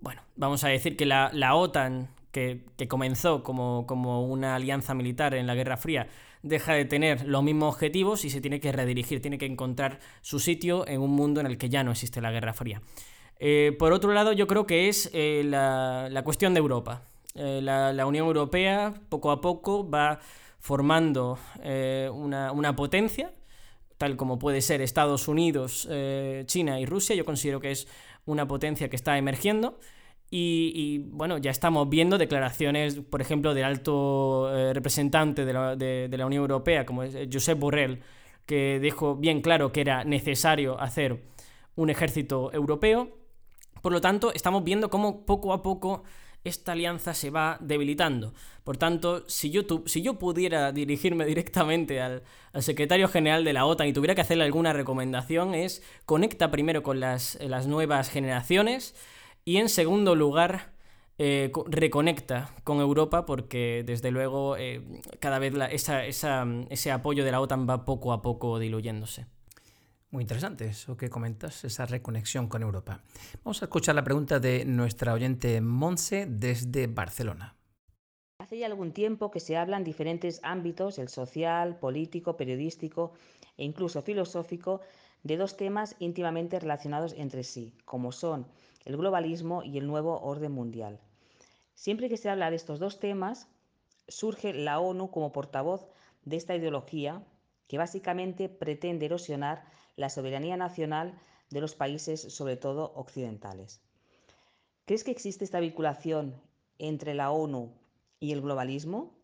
[0.00, 5.46] bueno, vamos a decir que la, OTAN, que, comenzó como, como, una alianza militar en
[5.46, 6.08] la Guerra Fría,
[6.42, 10.40] deja de tener los mismos objetivos y se tiene que redirigir, tiene que encontrar su
[10.40, 12.82] sitio en un mundo en el que ya no existe la Guerra Fría.
[13.38, 17.02] Eh, por otro lado, yo creo que es eh, la, cuestión de Europa.
[17.36, 20.18] La, Unión Europea poco a poco va
[20.58, 21.38] formando
[22.12, 23.32] una, una potencia
[24.16, 27.88] como puede ser Estados Unidos, eh, China y Rusia, yo considero que es
[28.26, 29.78] una potencia que está emergiendo.
[30.36, 36.42] Y, bueno, ya estamos viendo declaraciones, por ejemplo, del alto eh, representante de la, Unión
[36.42, 38.00] Europea, como es Josep Borrell,
[38.44, 41.22] que dijo bien claro que era necesario hacer
[41.76, 43.16] un ejército europeo.
[43.80, 46.02] Por lo tanto, estamos viendo cómo poco a poco
[46.44, 48.34] esta alianza se va debilitando.
[48.62, 52.22] Por tanto, si yo, si yo pudiera dirigirme directamente al,
[52.60, 57.00] secretario general de la OTAN y tuviera que hacerle alguna recomendación, es conecta primero con
[57.00, 58.94] las, nuevas generaciones
[59.44, 60.72] y en segundo lugar,
[61.18, 64.82] eh, reconecta con Europa porque desde luego eh,
[65.20, 69.26] cada vez ese apoyo de la OTAN va poco a poco diluyéndose.
[70.14, 73.00] Muy interesante eso que comentas, esa reconexión con Europa.
[73.42, 77.56] Vamos a escuchar la pregunta de nuestra oyente Monse desde Barcelona.
[78.38, 83.14] Hace ya algún tiempo que se habla en diferentes ámbitos, el social, político, periodístico
[83.56, 84.82] e incluso filosófico,
[85.24, 88.46] de dos temas íntimamente relacionados entre sí, como son
[88.84, 91.00] el globalismo y el nuevo orden mundial.
[91.74, 93.48] Siempre que se habla de estos dos temas,
[94.06, 95.88] surge la ONU como portavoz
[96.24, 97.20] de esta ideología
[97.66, 101.18] que básicamente pretende erosionar la soberanía nacional
[101.50, 103.80] de los países, sobre todo occidentales.
[104.86, 106.34] ¿Crees que existe esta vinculación
[106.78, 107.72] entre la ONU
[108.20, 109.16] y el globalismo?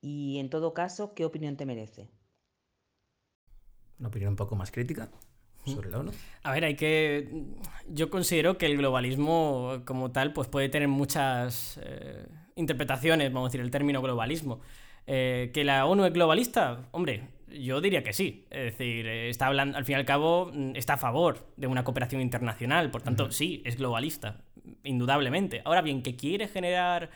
[0.00, 2.10] Y en todo caso, ¿qué opinión te merece?
[3.98, 5.10] Una opinión un poco más crítica
[5.64, 6.12] sobre la ONU.
[6.42, 7.28] A ver, hay que.
[7.88, 13.50] Yo considero que el globalismo, como tal, pues puede tener muchas eh, interpretaciones, vamos a
[13.50, 14.60] decir, el término globalismo.
[15.06, 16.88] Eh, ¿Que la ONU es globalista?
[16.92, 18.46] Hombre, yo diría que sí.
[18.50, 21.66] Es decir, eh, está hablando, al fin y al cabo, mm, está a favor de
[21.66, 22.90] una cooperación internacional.
[22.90, 24.40] Por tanto, sí, es globalista,
[24.84, 25.62] indudablemente.
[25.64, 27.10] Ahora bien, que quiere generar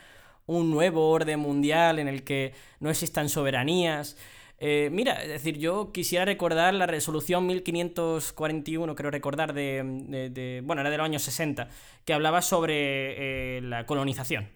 [0.45, 4.17] un nuevo orden mundial en el que no existan soberanías.
[4.59, 10.89] Eh, mira, es decir, yo quisiera recordar la resolución 1541, creo recordar, de, bueno, era
[10.89, 11.67] de los años 60,
[12.05, 14.47] que hablaba sobre eh, la colonización.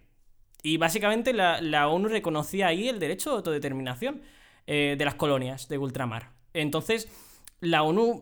[0.63, 4.21] Y básicamente la, ONU reconocía ahí el derecho de autodeterminación
[4.67, 6.31] eh, de las colonias de ultramar.
[6.53, 7.07] Entonces,
[7.59, 8.21] la ONU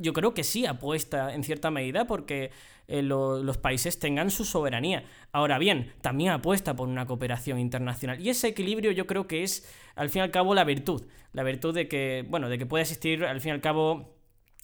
[0.00, 2.50] yo creo que sí apuesta en cierta medida porque
[2.88, 5.04] eh, los países tengan su soberanía.
[5.32, 8.20] Ahora bien, también apuesta por una cooperación internacional.
[8.20, 11.04] Y ese equilibrio yo creo que es, al fin y al cabo, la virtud.
[11.32, 14.14] La virtud de que, bueno, de que puede existir, al fin y al cabo,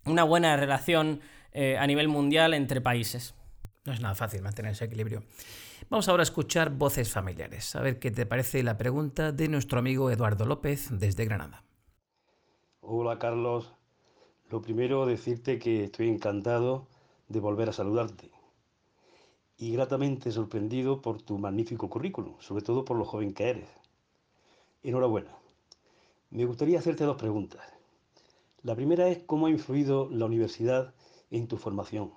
[0.05, 1.21] una buena relación
[1.53, 3.35] eh, a nivel mundial entre países.
[3.85, 5.23] No es nada fácil mantener ese equilibrio.
[5.91, 7.75] Vamos ahora a escuchar voces familiares.
[7.75, 11.65] A ver qué te parece la pregunta de nuestro amigo Eduardo López desde Granada.
[12.83, 13.73] Hola Carlos,
[14.51, 16.89] lo primero, decirte que estoy encantado
[17.29, 18.31] de volver a saludarte
[19.57, 23.71] y gratamente sorprendido por tu magnífico currículum, sobre todo por lo joven que eres.
[24.83, 25.35] Enhorabuena.
[26.29, 27.63] Me gustaría hacerte dos preguntas.
[28.63, 30.93] La primera es cómo ha influido la universidad
[31.31, 32.13] en tu formación.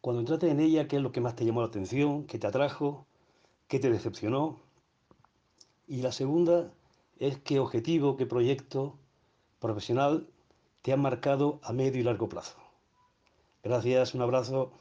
[0.00, 2.24] Cuando entraste en ella, ¿qué es lo que más te llamó la atención?
[2.24, 3.06] ¿Qué te atrajo?
[3.68, 4.58] ¿Qué te decepcionó?
[5.86, 6.72] Y la segunda
[7.18, 8.96] es qué objetivo, qué proyecto
[9.58, 10.26] profesional
[10.80, 12.56] te han marcado a medio y largo plazo.
[13.62, 14.72] Gracias, un abrazo.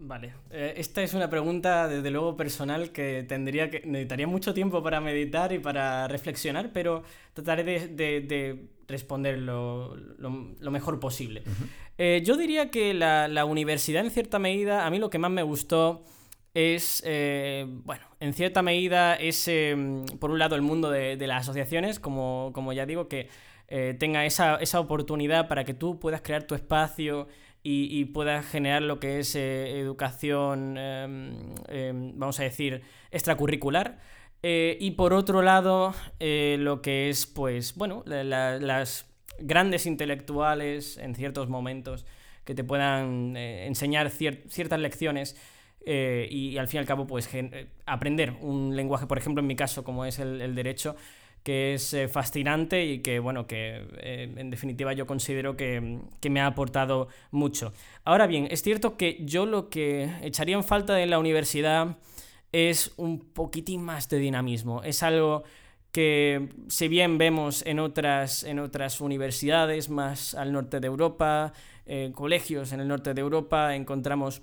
[0.00, 4.80] Vale, eh, esta es una pregunta desde luego personal que tendría que necesitaría mucho tiempo
[4.80, 7.02] para meditar y para reflexionar, pero
[7.34, 9.96] trataré de, responder lo,
[10.70, 11.42] mejor posible.
[11.98, 15.42] Eh, yo diría que la, universidad en cierta medida, a mí lo que más me
[15.42, 16.04] gustó
[16.54, 19.50] es, eh, bueno, en cierta medida es,
[20.20, 23.28] por un lado, el mundo de, las asociaciones, como, como ya digo, que
[23.98, 27.26] tenga esa, oportunidad para que tú puedas crear tu espacio
[27.62, 33.98] y, puedas generar lo que es eh, educación, em, em, vamos a decir, extracurricular.
[34.42, 39.06] Eh, y por otro lado, lo que es, pues, bueno, las
[39.40, 42.06] grandes intelectuales en ciertos momentos
[42.44, 45.36] que te puedan enseñar ciertas lecciones.
[45.84, 47.28] y, al fin y al cabo, pues
[47.86, 50.96] aprender un lenguaje, por ejemplo, en mi caso, como es el derecho,
[51.42, 56.40] que es eh, fascinante y que, bueno, que eh, en definitiva yo considero que, me
[56.40, 57.72] ha aportado mucho.
[58.04, 61.96] Ahora bien, es cierto que yo lo que echaría en falta de la universidad
[62.52, 64.82] es un poquitín más de dinamismo.
[64.82, 65.44] Es algo
[65.92, 71.52] que si bien vemos en otras, en otras universidades más al norte de Europa,
[72.14, 74.42] colegios en el norte de Europa, encontramos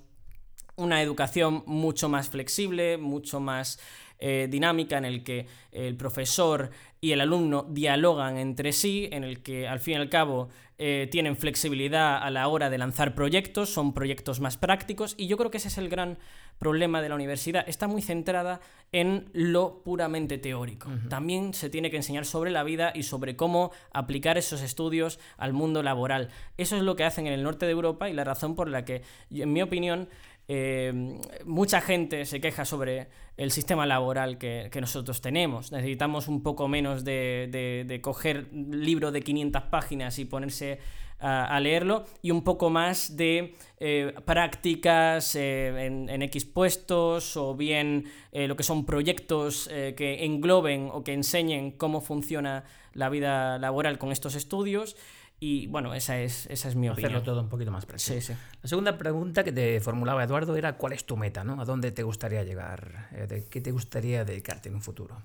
[0.75, 3.79] una educación mucho más flexible, mucho más
[4.19, 6.69] eh, dinámica en el que el profesor
[7.01, 11.07] y el alumno dialogan entre sí, en el que al fin y al cabo eh,
[11.11, 15.51] tienen flexibilidad a la hora de lanzar proyectos, son proyectos más prácticos y yo creo
[15.51, 16.17] que ese es el gran
[16.59, 17.63] problema de la universidad.
[17.67, 18.59] Está muy centrada
[18.91, 20.89] en lo puramente teórico.
[21.09, 25.53] También se tiene que enseñar sobre la vida y sobre cómo aplicar esos estudios al
[25.53, 26.29] mundo laboral.
[26.57, 28.85] Eso es lo que hacen en el norte de Europa y la razón por la
[28.85, 29.01] que,
[29.31, 30.09] en mi opinión,
[30.47, 35.71] eh, mucha gente se queja sobre el sistema laboral que, nosotros tenemos.
[35.71, 40.79] Necesitamos un poco menos de, de, coger libro de 500 páginas y ponerse
[41.19, 47.55] a, leerlo y un poco más de eh, prácticas eh, en, en, X puestos o
[47.55, 53.97] bien lo que son proyectos que engloben o que enseñen cómo funciona la vida laboral
[53.97, 54.95] con estos estudios
[55.39, 57.23] Y bueno, esa es, esa es mi Hacerlo opinión.
[57.23, 58.13] todo un poquito más preciso.
[58.13, 58.33] Sí, sí.
[58.61, 61.43] La segunda pregunta que te formulaba Eduardo era ¿cuál es tu meta?
[61.43, 61.61] ¿no?
[61.61, 63.09] ¿A dónde te gustaría llegar?
[63.11, 65.21] Eh, ¿De qué te gustaría dedicarte en un futuro?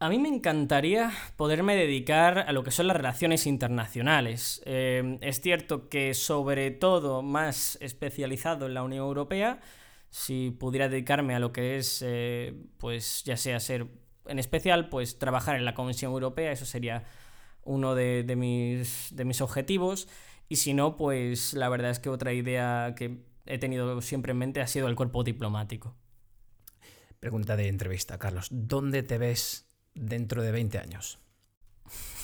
[0.00, 4.60] A mí me encantaría poderme dedicar a lo que son las relaciones internacionales.
[4.66, 9.60] Eh, es cierto que sobre todo más especializado en la Unión Europea,
[10.10, 13.86] si pudiera dedicarme a lo que es, eh, pues ya sea ser,
[14.26, 17.04] en especial, pues trabajar en la Comisión Europea, eso sería
[17.64, 20.08] uno de, de mis, de mis objetivos.
[20.48, 24.38] Y si no, pues la verdad es que otra idea que he tenido siempre en
[24.38, 25.96] mente ha sido el cuerpo diplomático.
[27.20, 28.48] Pregunta de entrevista, Carlos.
[28.50, 31.18] ¿Dónde te ves dentro de 20 años?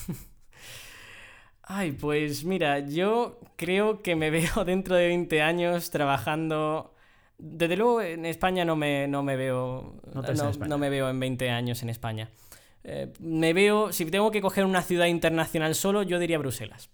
[1.63, 6.95] Ay, pues mira, yo creo que me veo dentro de 20 años trabajando.
[7.37, 10.01] Desde luego en España no me, no me veo.
[10.13, 10.21] No
[10.67, 12.29] no me veo en 20 años en España.
[12.83, 13.91] Eh, me veo.
[13.91, 16.89] Si tengo que coger una ciudad internacional solo, yo diría Bruselas.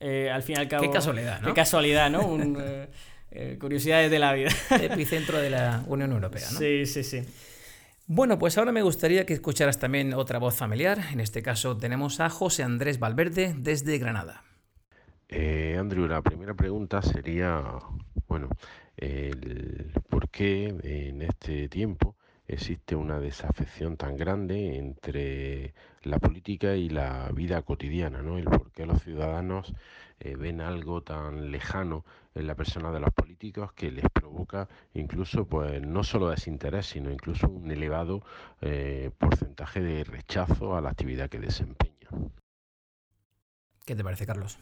[0.00, 0.82] Eh, al fin y al cabo.
[0.82, 1.48] Qué casualidad, ¿no?
[1.48, 2.26] Qué casualidad, ¿no?
[2.26, 2.88] Un, eh,
[3.30, 4.50] eh, curiosidades de la vida.
[4.70, 6.58] Epicentro de la Unión Europea, ¿no?
[6.58, 7.22] Sí, sí, sí.
[8.06, 10.98] Bueno, pues ahora me gustaría que escucharas también otra voz familiar.
[11.12, 14.42] En este caso tenemos a José Andrés Valverde desde Granada.
[15.28, 17.62] Eh, Andrew, la primera pregunta sería,
[18.26, 18.48] bueno,
[18.96, 22.16] el por qué en este tiempo
[22.54, 28.38] existe una desafección tan grande entre la política y la vida cotidiana, ¿no?
[28.38, 29.72] El por qué los ciudadanos
[30.18, 35.46] eh, ven algo tan lejano en la persona de los políticos que les provoca incluso,
[35.46, 38.22] pues, no solo desinterés, sino incluso un elevado
[38.60, 42.32] eh, porcentaje de rechazo a la actividad que desempeñan.
[43.84, 44.58] ¿Qué te parece, Carlos?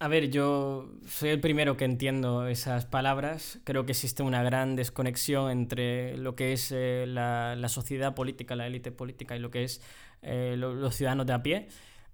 [0.00, 3.60] A ver, yo soy el primero que entiendo esas palabras.
[3.64, 8.56] Creo que existe una gran desconexión entre lo que es eh, la, la sociedad política,
[8.56, 9.80] la élite política y lo que es
[10.22, 11.68] eh, lo- los ciudadanos de a pie.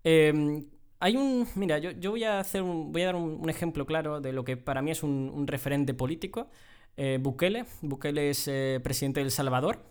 [0.04, 0.64] Eh,
[1.00, 1.48] hay un.
[1.54, 4.44] Mira, yo, yo voy a hacer un, voy a dar un, ejemplo claro de lo
[4.44, 6.50] que para mí es un, un referente político.
[6.98, 7.64] Eh, Bukele.
[7.80, 8.50] Bukele es
[8.82, 9.82] presidente de Salvador.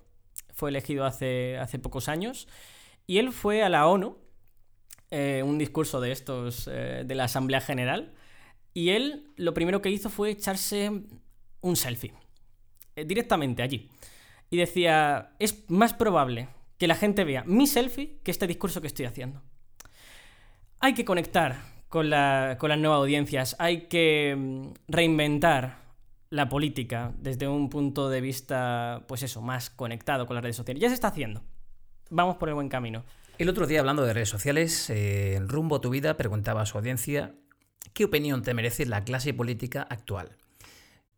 [0.53, 2.47] Fue elegido hace, hace pocos años.
[3.07, 4.17] Y él fue a la ONU
[5.11, 8.13] eh, un discurso de estos eh, de la Asamblea General
[8.73, 10.91] y él lo primero que hizo fue echarse
[11.61, 12.13] un selfie
[12.95, 13.89] eh, directamente allí.
[14.49, 18.87] Y decía es más probable que la gente vea mi selfie que este discurso que
[18.87, 19.41] estoy haciendo.
[20.79, 21.57] Hay que conectar
[21.89, 25.79] con, la- con las nuevas audiencias hay que mm, reinventar
[26.29, 30.81] la política desde un punto de vista pues eso más conectado con las redes sociales.
[30.81, 31.41] Ya se está haciendo.
[32.09, 33.03] Vamos por el buen camino
[33.37, 36.65] El otro día, hablando de redes sociales, eh, en Rumbo a tu vida preguntaba a
[36.65, 37.35] su audiencia
[37.93, 40.37] qué opinión te merece la clase política actual.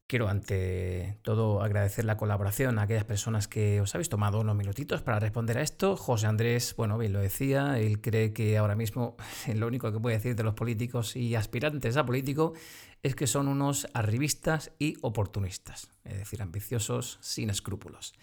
[0.09, 5.03] Quiero ante todo agradecer la colaboración a aquellas personas que os habéis tomado unos minutitos
[5.03, 5.95] para responder a esto.
[5.95, 9.17] José Andrés, bueno, bien lo decía, él cree que ahora mismo
[9.53, 12.53] lo único que puede decir de los políticos y aspirantes a político
[13.03, 18.15] es que son unos arribistas y oportunistas, es decir, ambiciosos sin escrúpulos.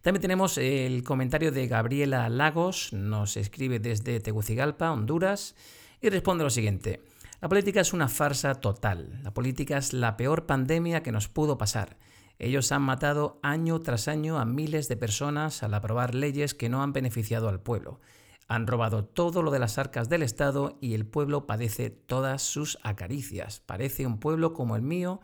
[0.00, 5.56] También tenemos el comentario de Gabriela Lagos, nos escribe desde Tegucigalpa, Honduras,
[6.00, 7.00] y responde lo siguiente.
[7.42, 9.18] La política es una farsa total.
[9.24, 11.98] La política es la peor pandemia que nos pudo pasar.
[12.38, 16.84] Ellos han matado año tras año a miles de personas al aprobar leyes que no
[16.84, 18.00] han beneficiado al pueblo.
[18.46, 22.78] Han robado todo lo de las arcas del Estado y el pueblo padece todas sus
[22.84, 23.58] acaricias.
[23.58, 25.20] Parece un pueblo como el mío,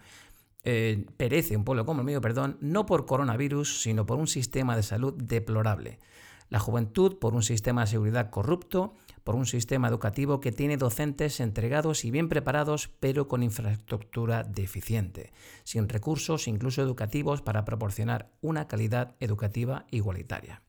[0.65, 4.75] eh, perece un pueblo como el mío, perdón, no por coronavirus, sino por un sistema
[4.75, 6.01] de salud deplorable.
[6.49, 8.95] La juventud por un sistema de seguridad corrupto,
[9.29, 15.35] por un sistema educativo que tiene docentes entregados y bien preparados, pero con infraestructura deficiente,
[15.65, 20.63] sin recursos incluso educativos para proporcionar una calidad educativa igualitaria.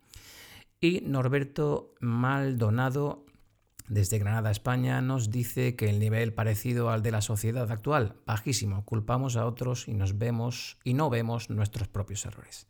[0.81, 3.23] Y Norberto Maldonado
[3.87, 8.83] desde Granada, España, nos dice que el nivel parecido al de la sociedad actual, bajísimo,
[8.83, 12.67] culpamos a otros y nos vemos y no vemos nuestros propios errores.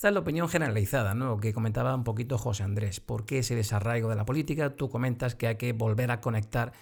[0.00, 1.36] Esta es la opinión generalizada, ¿no?
[1.36, 3.00] que comentaba un poquito José Andrés.
[3.00, 4.74] ¿Por qué ese desarraigo de la política?
[4.74, 6.72] Tú comentas que hay que volver a conectar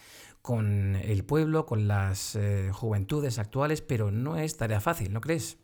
[0.41, 5.59] con el pueblo, con las eh, juventudes actuales, pero no es tarea fácil, ¿no crees?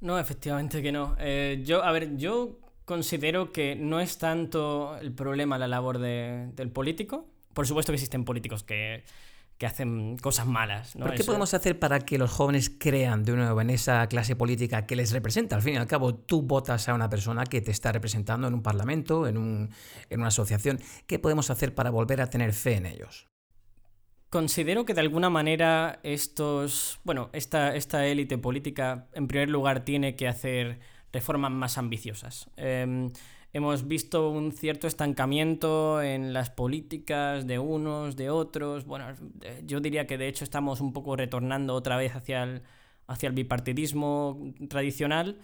[0.00, 1.14] No, efectivamente que no.
[1.20, 6.50] Eh, yo, a ver, yo considero que no es tanto el problema la labor de-
[6.56, 7.28] del político.
[7.54, 9.04] Por supuesto que existen políticos que,
[9.60, 10.96] que hacen cosas malas.
[10.96, 11.04] ¿no?
[11.04, 14.34] ¿Pero qué Eso- podemos hacer para que los jóvenes crean de nuevo en esa clase
[14.34, 15.54] política que les representa?
[15.54, 18.54] Al fin y al cabo, tú votas a una persona que te está representando en
[18.54, 19.68] un parlamento, en, un-
[20.08, 20.80] en una asociación.
[21.06, 23.28] ¿Qué podemos hacer para volver a tener fe en ellos?
[24.30, 30.16] Considero que de alguna manera estos, bueno, esta, esta élite política en primer lugar tiene
[30.16, 30.80] que hacer
[31.12, 32.48] reformas más ambiciosas.
[32.56, 33.10] Eh,
[33.52, 38.84] hemos visto un cierto estancamiento en las políticas de unos, de otros.
[38.84, 39.06] Bueno,
[39.64, 42.62] yo diría que de hecho estamos un poco retornando otra vez hacia el,
[43.06, 45.38] hacia el bipartidismo tradicional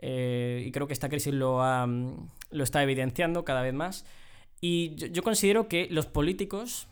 [0.00, 1.62] eh, y creo que esta crisis lo,
[2.50, 4.04] lo está evidenciando cada vez más.
[4.60, 6.88] Y yo, considero que los políticos,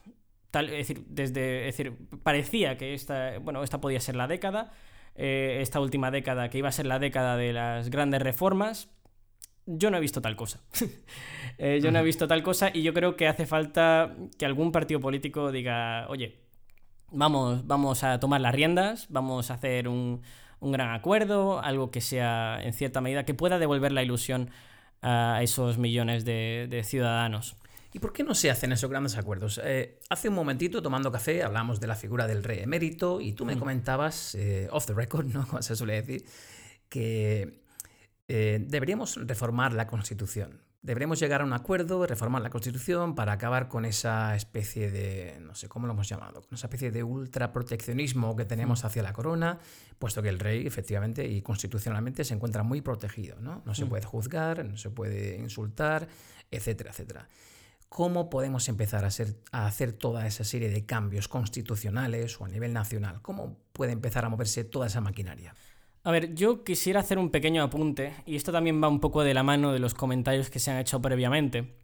[0.50, 4.72] tal, es decir, desde, decir, parecía que esta, bueno, esta podía ser la década,
[5.14, 8.88] eh, esta última década que iba a ser la década de las grandes reformas,
[9.78, 10.60] yo no he visto tal cosa.
[11.62, 14.72] Eh, yo no he visto tal cosa y yo creo que hace falta que algún
[14.72, 16.38] partido político diga, oye,
[17.10, 20.22] vamos, vamos a tomar las riendas, vamos a hacer un,
[20.62, 24.48] gran acuerdo, algo que sea en cierta medida, que pueda devolver la ilusión
[25.02, 27.56] a esos millones de, ciudadanos.
[27.92, 29.60] ¿Y por qué no se hacen esos grandes acuerdos?
[29.62, 33.44] Eh, hace un momentito, tomando café, hablamos de la figura del rey emérito y tú
[33.44, 35.46] me comentabas, eh, off the record, ¿no?
[35.50, 36.24] Como se suele decir,
[36.88, 37.59] que
[38.32, 40.62] eh, deberíamos reformar la Constitución.
[40.82, 45.56] Deberíamos llegar a un acuerdo, reformar la Constitución para acabar con esa especie de, no
[45.56, 49.58] sé cómo lo hemos llamado, con esa especie de ultraproteccionismo que tenemos hacia la corona,
[49.98, 53.62] puesto que el rey efectivamente y constitucionalmente se encuentra muy protegido, ¿no?
[53.66, 56.06] No se puede juzgar, no se puede insultar,
[56.52, 57.28] etcétera, etcétera.
[57.88, 59.08] ¿Cómo podemos empezar a,
[59.50, 63.22] a hacer toda esa serie de cambios constitucionales o a nivel nacional?
[63.22, 65.56] ¿Cómo puede empezar a moverse toda esa maquinaria?
[66.02, 69.34] A ver, yo quisiera hacer un pequeño apunte, y esto también va un poco de
[69.34, 71.74] la mano de los comentarios que se han hecho previamente.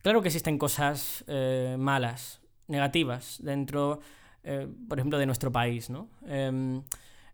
[0.00, 4.00] Claro que existen cosas eh, malas, negativas, dentro,
[4.44, 6.08] eh, por ejemplo, de nuestro país, ¿no?
[6.24, 6.82] Em,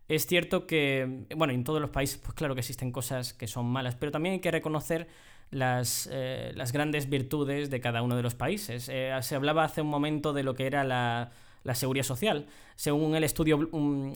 [0.07, 3.67] es cierto que, bueno, en todos los países, pues claro que existen cosas que son
[3.67, 5.07] malas, pero también hay que reconocer
[5.51, 8.85] las, eh, las grandes virtudes de cada uno de los países.
[8.85, 11.31] se hablaba hace un momento de lo que era la
[11.63, 12.47] la seguridad social.
[12.75, 14.15] Según el estudio, un,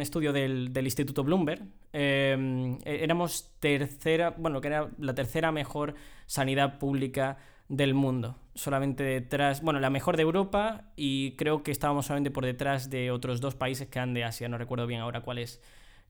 [0.00, 5.94] estudio del, Instituto Bloomberg, em, e, éramos tercera, bueno, que era la tercera mejor
[6.26, 7.38] sanidad pública
[7.68, 8.38] del mundo.
[8.54, 13.10] Solamente detrás, bueno, la mejor de Europa y creo que estábamos solamente por detrás de
[13.10, 15.60] otros dos países que han de Asia, no recuerdo bien ahora cuáles,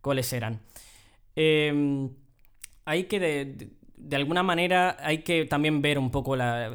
[0.01, 0.61] cuáles eran.
[1.35, 2.11] Em,
[2.85, 6.71] hay que, de, alguna manera, hay que también ver un poco la,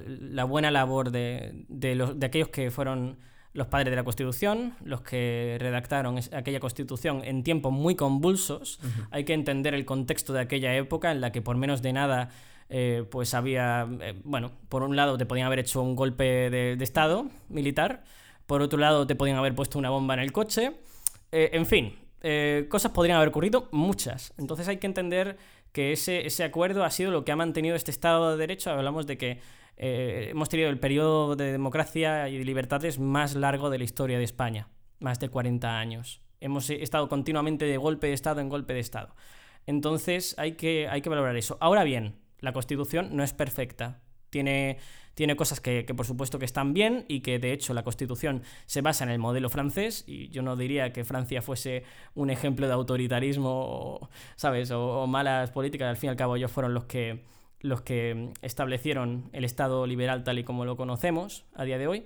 [0.46, 3.18] buena labor de, los, de aquellos que fueron
[3.54, 8.80] los padres de la Constitución, los que redactaron aquella Constitución en tiempos muy convulsos.
[9.12, 12.30] Hay que entender el contexto de aquella época en la que por menos de nada
[12.70, 16.78] eh, pues había, eh, bueno, por un lado te podían haber hecho un golpe de,
[16.82, 18.06] Estado militar,
[18.48, 20.72] por otro lado te podían haber puesto una bomba en el coche,
[21.34, 21.94] eh, en fin,
[22.70, 24.34] cosas podrían haber ocurrido, muchas.
[24.38, 25.38] Entonces hay que entender
[25.72, 28.72] que ese, ese acuerdo ha sido lo que ha mantenido este Estado de Derecho.
[28.72, 29.40] Hablamos de que
[29.78, 34.18] eh, hemos tenido el periodo de democracia y de libertades más largo de la historia
[34.18, 34.68] de España,
[35.00, 36.22] más de 40 años.
[36.40, 39.16] Hemos estado continuamente de golpe de Estado en golpe de Estado.
[39.66, 41.58] Entonces hay que, hay que valorar eso.
[41.60, 44.02] Ahora bien, la Constitución no es perfecta.
[44.30, 44.78] Tiene,
[45.14, 48.82] tiene cosas que, por supuesto que están bien y que de hecho la Constitución se
[48.82, 51.84] basa en el modelo francés y yo no diría que Francia fuese
[52.16, 54.72] un ejemplo de autoritarismo, ¿sabes?
[54.72, 55.90] O, o malas políticas.
[55.90, 57.24] Al fin y al cabo ellos fueron los que
[57.62, 62.06] los que establecieron el Estado liberal tal y como lo conocemos a día de hoy.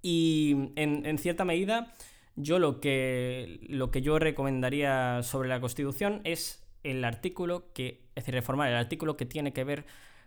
[0.00, 1.92] Y en, cierta medida,
[2.34, 8.24] yo lo que, lo que yo recomendaría sobre la Constitución es el artículo que, es
[8.24, 9.84] decir, reformar el artículo que tiene que ver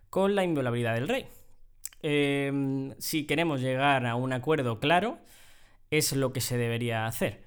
[0.10, 1.26] con la inviolabilidad del rey.
[2.08, 5.18] Em, si queremos llegar a un acuerdo claro,
[5.90, 7.42] es lo que se debería hacer.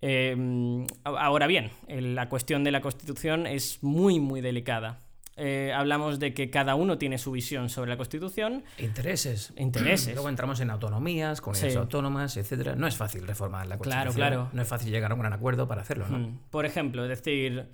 [0.00, 4.98] Em, ahora bien, la cuestión de la Constitución es muy, muy delicada.
[5.36, 8.64] Eh, hablamos de que cada uno tiene su visión sobre la Constitución.
[8.78, 9.52] Intereses.
[9.56, 10.14] Intereses.
[10.14, 12.74] Luego entramos en autonomías, comunidades autónomas, etcétera.
[12.74, 14.14] No es fácil reformar la Constitución.
[14.14, 14.50] Claro, claro.
[14.52, 16.18] No es fácil llegar a un gran acuerdo para hacerlo, ¿no?
[16.18, 16.40] Mm.
[16.50, 17.68] Por ejemplo, es decir,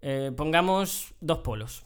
[0.00, 1.84] eh, pongamos dos polos.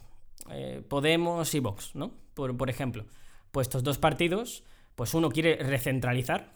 [0.51, 2.13] Eh, Podemos y Vox, ¿no?
[2.35, 3.05] Por, por ejemplo.
[3.51, 6.53] Pues estos dos partidos, pues uno quiere recentralizar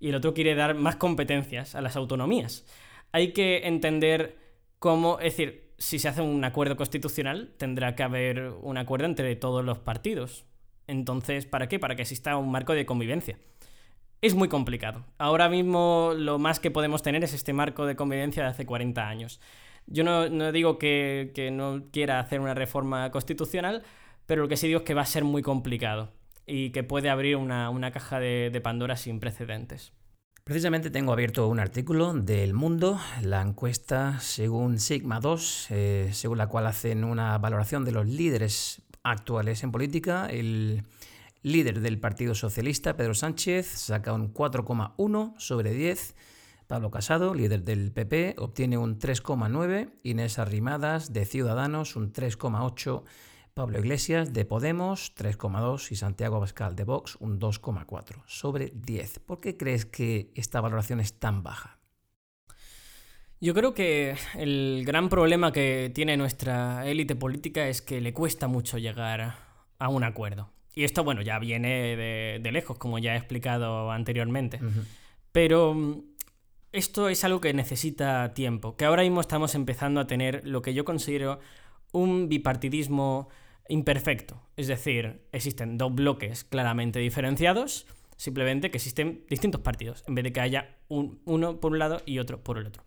[0.00, 2.64] y el otro quiere dar más competencias a las autonomías.
[3.12, 4.38] Hay que entender
[4.78, 9.34] cómo, es decir, si se hace un acuerdo constitucional, tendrá que haber un acuerdo entre
[9.36, 10.44] todos los partidos.
[10.86, 11.78] Entonces, ¿para qué?
[11.78, 13.38] Para que exista un marco de convivencia.
[14.20, 15.04] Es muy complicado.
[15.18, 19.06] Ahora mismo lo más que podemos tener es este marco de convivencia de hace 40
[19.06, 19.40] años.
[19.86, 23.82] Yo no, digo que, no quiera hacer una reforma constitucional,
[24.26, 26.12] pero lo que sí digo es que va a ser muy complicado
[26.46, 29.92] y que puede abrir una, caja de Pandora sin precedentes.
[30.44, 36.48] Precisamente tengo abierto un artículo del Mundo, la encuesta según Sigma 2, eh, según la
[36.48, 40.26] cual hacen una valoración de los líderes actuales en política.
[40.28, 40.82] El
[41.40, 46.14] líder del Partido Socialista, Pedro Sánchez, saca un 4,1 sobre 10.
[46.66, 49.94] Pablo Casado, líder del PP, obtiene un 3,9.
[50.02, 53.02] Inés Arrimadas, de Ciudadanos, un 3,8
[53.54, 59.20] Pablo Iglesias de Podemos 3,2 y Santiago Abascal de Vox un 2,4 sobre 10.
[59.20, 61.78] ¿Por qué crees que esta valoración es tan baja?
[63.40, 68.48] Yo creo que el gran problema que tiene nuestra élite política es que le cuesta
[68.48, 69.36] mucho llegar
[69.78, 70.50] a un acuerdo.
[70.74, 71.94] Y esto, bueno, ya viene
[72.42, 74.58] de, lejos, como ya he explicado anteriormente.
[75.30, 76.02] Pero mm,
[76.72, 80.74] esto es algo que necesita tiempo, que ahora mismo estamos empezando a tener lo que
[80.74, 81.38] yo considero
[81.92, 83.28] un bipartidismo
[83.68, 84.40] imperfecto.
[84.56, 87.86] Es decir, existen dos bloques claramente diferenciados,
[88.16, 92.18] simplemente que existen distintos partidos, en vez de que haya uno por un lado y
[92.18, 92.84] otro por el otro.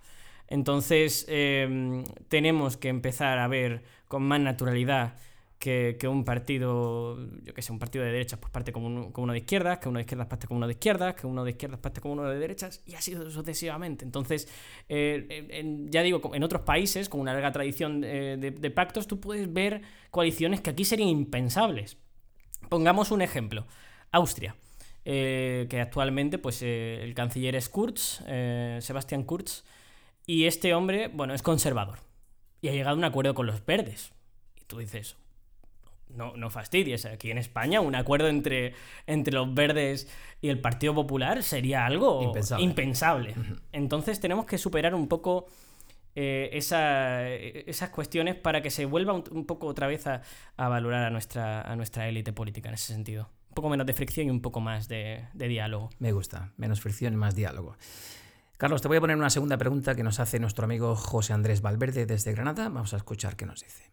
[0.47, 5.15] Entonces, em, tenemos que empezar a ver con más naturalidad
[5.59, 9.39] que, un partido, yo que sé, un partido de derechas pues parte como, uno de
[9.39, 11.99] izquierdas, que uno de izquierdas parte como uno de izquierdas, que uno de izquierdas parte
[11.99, 14.05] como uno de derechas, y así sucesivamente.
[14.05, 14.47] Entonces,
[14.87, 19.51] eh, ya digo, en otros países con una larga tradición de, de, pactos, tú puedes
[19.51, 19.81] ver
[20.11, 21.97] coaliciones que aquí serían impensables.
[22.69, 23.65] Pongamos un ejemplo,
[24.11, 24.55] Austria.
[25.09, 28.21] Eh, que actualmente pues eh, el canciller es Kurz,
[28.81, 29.63] Sebastian Kurz,
[30.25, 31.99] y este hombre, bueno, es conservador.
[32.61, 34.11] Y ha llegado a un acuerdo con los verdes.
[34.59, 35.15] Y tú dices,
[36.09, 37.05] no, no fastidies.
[37.05, 38.73] Aquí en España un acuerdo entre,
[39.05, 40.07] entre los verdes
[40.41, 43.35] y el Partido Popular sería algo impensable.
[43.71, 45.47] Entonces tenemos que superar un poco
[46.15, 46.49] eh,
[47.67, 50.21] esas cuestiones para que se vuelva un, poco otra vez a,
[50.57, 53.29] valorar a nuestra, a nuestra élite política en ese sentido.
[53.49, 55.89] Un poco menos de fricción y un poco más de, de diálogo.
[55.99, 57.77] Me gusta, menos fricción y más diálogo.
[58.57, 61.61] Carlos, te voy a poner una segunda pregunta que nos hace nuestro amigo José Andrés
[61.61, 62.69] Valverde desde Granada.
[62.69, 63.91] Vamos a escuchar qué nos dice.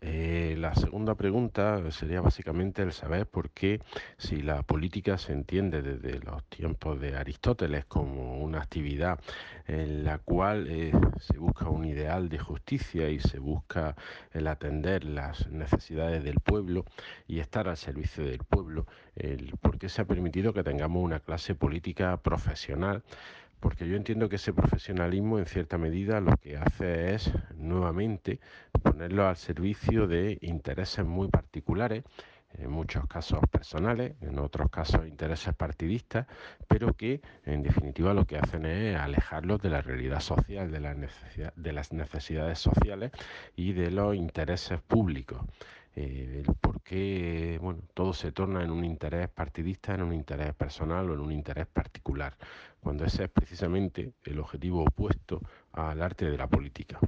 [0.00, 3.80] Eh, la segunda pregunta sería básicamente el saber por qué,
[4.16, 9.18] si la política se entiende desde los tiempos de Aristóteles como una actividad
[9.66, 13.96] en la cual eh, se busca un ideal de justicia y se busca
[14.32, 16.84] el atender las necesidades del pueblo
[17.26, 18.86] y estar al servicio del pueblo,
[19.16, 23.02] el, por qué se ha permitido que tengamos una clase política profesional
[23.60, 28.40] porque yo entiendo que ese profesionalismo en cierta medida lo que hace es nuevamente
[28.82, 32.04] ponerlo al servicio de intereses muy particulares,
[32.54, 36.26] en muchos casos personales, en otros casos intereses partidistas,
[36.66, 40.96] pero que en definitiva lo que hacen es alejarlos de la realidad social, de las,
[41.56, 43.12] de las necesidades sociales
[43.54, 45.40] y de los intereses públicos.
[46.00, 51.10] Eh, por qué bueno, todo se torna en un interés partidista, en un interés personal
[51.10, 52.36] o en un interés particular,
[52.78, 55.40] cuando ese es precisamente el objetivo opuesto
[55.72, 57.00] al arte de la política.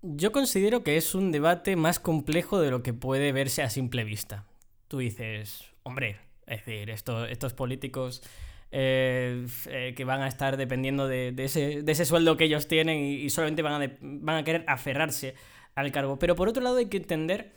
[0.00, 4.04] Yo considero que es un debate más complejo de lo que puede verse a simple
[4.04, 4.46] vista.
[4.86, 6.16] Tú dices, hombre,
[6.46, 8.22] es decir, estos políticos
[8.70, 13.60] eh, eh, que van a estar dependiendo de, ese, sueldo que ellos tienen y, solamente
[13.60, 15.34] van a, van a querer aferrarse
[15.74, 16.18] al cargo.
[16.18, 17.52] Pero por otro lado hay que entender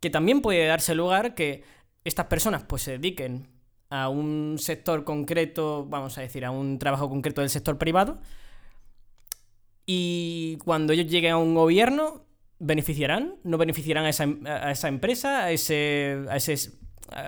[0.00, 1.62] que también puede darse lugar que
[2.04, 3.48] estas personas pues se dediquen
[3.90, 8.20] a un sector concreto, vamos a decir, a un trabajo concreto del sector privado,
[9.84, 12.24] y cuando ellos lleguen a un gobierno,
[12.60, 16.72] beneficiarán, no beneficiarán a esa, a esa empresa, a ese, a ese,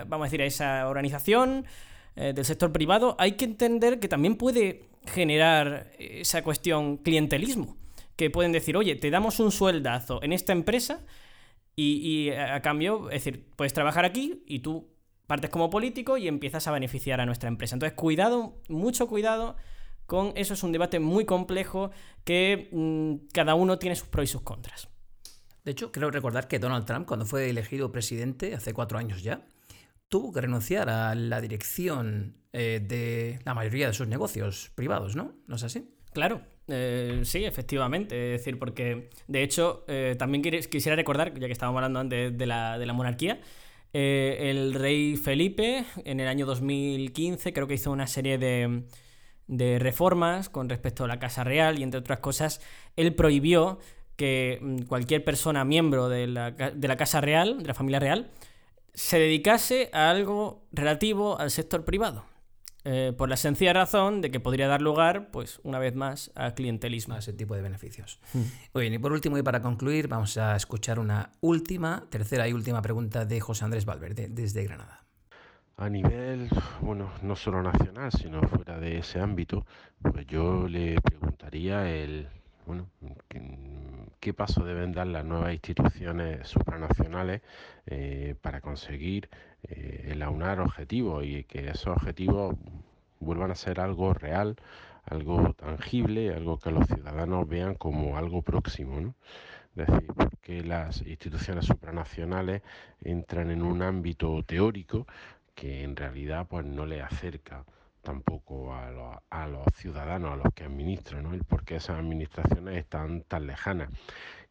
[0.07, 1.65] vamos a decir, a esa organización
[2.15, 3.17] eh, del sector privado.
[3.19, 7.75] Hay que entender que también puede generar esa cuestión clientelismo,
[8.15, 11.05] que pueden decir, oye, te damos un sueldazo en esta empresa
[11.75, 14.93] y, y a cambio, es decir, puedes trabajar aquí y tú
[15.27, 17.75] partes como político y empiezas a beneficiar a nuestra empresa.
[17.75, 19.55] Entonces, cuidado, mucho cuidado
[20.05, 20.53] con eso.
[20.53, 21.91] Es un debate muy complejo
[22.23, 24.89] que mm, cada uno tiene sus pros y sus contras.
[25.63, 29.47] De hecho, creo recordar que Donald Trump, cuando fue elegido presidente hace cuatro años ya,
[30.09, 35.33] tuvo que renunciar a la dirección eh, de la mayoría de sus negocios privados, ¿no?
[35.47, 35.89] ¿No es así?
[36.11, 38.33] Claro, eh, sí, efectivamente.
[38.33, 42.45] Es decir, porque de hecho eh, también quisiera recordar, ya que estábamos hablando antes de
[42.45, 43.41] la, de la monarquía,
[43.93, 48.85] el rey Felipe en el año 2015 creo que hizo una serie de,
[49.47, 52.61] de reformas con respecto a la Casa Real y entre otras cosas,
[52.95, 53.79] él prohibió
[54.15, 58.31] que mm, cualquier persona miembro de la, de la Casa Real, de la familia real,
[58.93, 62.25] se dedicase a algo relativo al sector privado.
[62.85, 66.53] Eh, por la sencilla razón de que podría dar lugar, pues, una vez más, a
[66.53, 67.15] clientelismo.
[67.15, 68.19] A ese tipo de beneficios.
[68.33, 68.39] Mm.
[68.73, 72.53] Muy bien, y por último, y para concluir, vamos a escuchar una última, tercera y
[72.53, 75.03] última pregunta de José Andrés Valverde, desde Granada.
[75.77, 76.49] A nivel,
[76.81, 79.65] bueno, no solo nacional, sino fuera de ese ámbito,
[80.01, 82.27] pues yo le preguntaría el,
[82.67, 82.89] bueno,
[84.19, 87.41] qué paso deben dar las nuevas instituciones supranacionales
[87.87, 89.29] eh, para conseguir
[89.69, 92.55] eh, el aunar objetivos y que esos objetivos
[93.19, 94.57] vuelvan a ser algo real,
[95.05, 98.99] algo tangible, algo que los ciudadanos vean como algo próximo.
[98.99, 99.15] ¿no?
[99.75, 102.61] Es decir, por qué las instituciones supranacionales
[103.01, 105.07] entran en un ámbito teórico
[105.55, 107.65] que en realidad pues no le acerca
[108.03, 111.33] tampoco a, los ciudadanos, a los que administran, ¿no?
[111.33, 113.89] el por qué esas administraciones están tan lejanas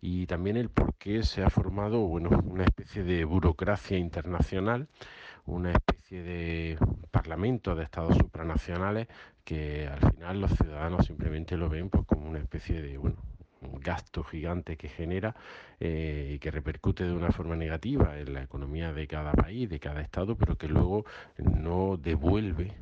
[0.00, 4.88] y también el por qué se ha formado bueno, una especie de burocracia internacional,
[5.46, 6.78] una especie de
[7.10, 9.06] parlamento de estados supranacionales
[9.44, 13.16] que al final los ciudadanos simplemente lo ven pues, como una especie de bueno,
[13.80, 15.34] gasto gigante que genera
[15.80, 19.80] eh, y que repercute de una forma negativa en la economía de cada país, de
[19.80, 21.04] cada estado, pero que luego
[21.38, 22.72] no devuelve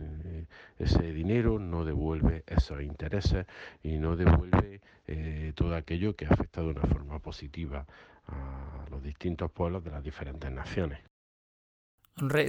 [0.00, 0.46] eh,
[0.78, 3.46] ese dinero, no devuelve esos intereses
[3.82, 7.86] y no devuelve eh, todo aquello que afecta de una forma positiva
[8.26, 11.00] a los distintos pueblos de las diferentes naciones.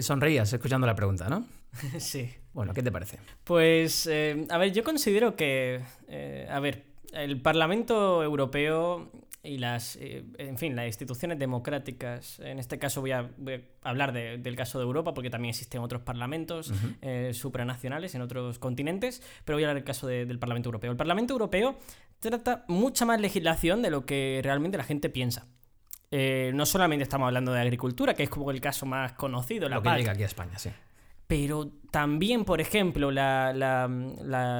[0.01, 1.45] sonreías escuchando la pregunta, ¿no?
[1.99, 2.29] sí.
[2.53, 3.17] Bueno, ¿qué te parece?
[3.43, 5.81] Pues, a ver, yo considero que,
[6.49, 9.11] a ver, el Parlamento Europeo
[9.43, 13.29] y las, eh, en fin, las instituciones democráticas, en este caso voy a,
[13.81, 16.71] hablar del caso de Europa porque también existen otros parlamentos
[17.01, 20.91] eh, supranacionales en otros continentes, pero voy a hablar del caso del Parlamento Europeo.
[20.91, 21.77] El Parlamento Europeo
[22.19, 25.47] trata mucha más legislación de lo que realmente la gente piensa.
[26.11, 29.77] Eh, no solamente estamos hablando de agricultura, que es como el caso más conocido, la
[29.77, 30.69] lo que llega aquí a España, sí
[31.31, 33.87] pero también, por ejemplo, la,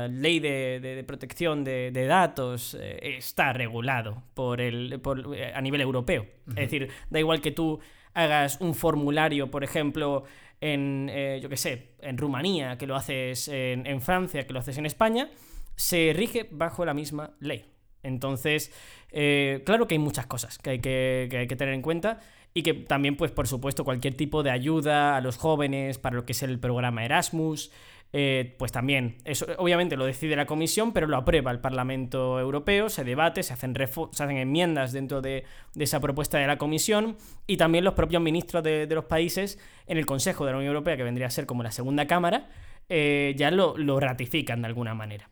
[0.10, 5.02] ley de, protección de, datos eh, está regulado por el,
[5.36, 6.26] eh, a nivel europeo.
[6.48, 7.82] Es decir, da igual que tú
[8.14, 10.24] hagas un formulario, por ejemplo,
[10.62, 14.78] en, eh, yo qué sé, en Rumanía, que lo haces en, Francia, que lo haces
[14.78, 15.30] en España,
[15.76, 17.66] se rige bajo la misma ley.
[18.02, 18.72] Entonces,
[19.66, 22.22] claro que hay muchas cosas que hay que, que hay que tener en cuenta
[22.54, 26.26] y que también, pues por supuesto, cualquier tipo de ayuda a los jóvenes para lo
[26.26, 27.72] que es el programa Erasmus,
[28.14, 32.90] eh, pues también, eso obviamente lo decide la Comisión, pero lo aprueba el Parlamento Europeo,
[32.90, 35.46] se debate, se hacen, se hacen enmiendas dentro de,
[35.80, 37.16] esa propuesta de la Comisión
[37.48, 40.98] y también los propios ministros de, los países en el Consejo de la Unión Europea,
[40.98, 42.50] que vendría a ser como la segunda Cámara,
[42.90, 45.30] eh, ya lo, lo, ratifican de alguna manera.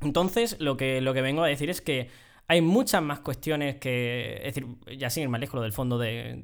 [0.00, 2.08] Entonces, lo que, lo que vengo a decir es que
[2.48, 4.66] hay muchas más cuestiones que, es decir,
[4.98, 6.40] ya sin ir más lejos, del fondo del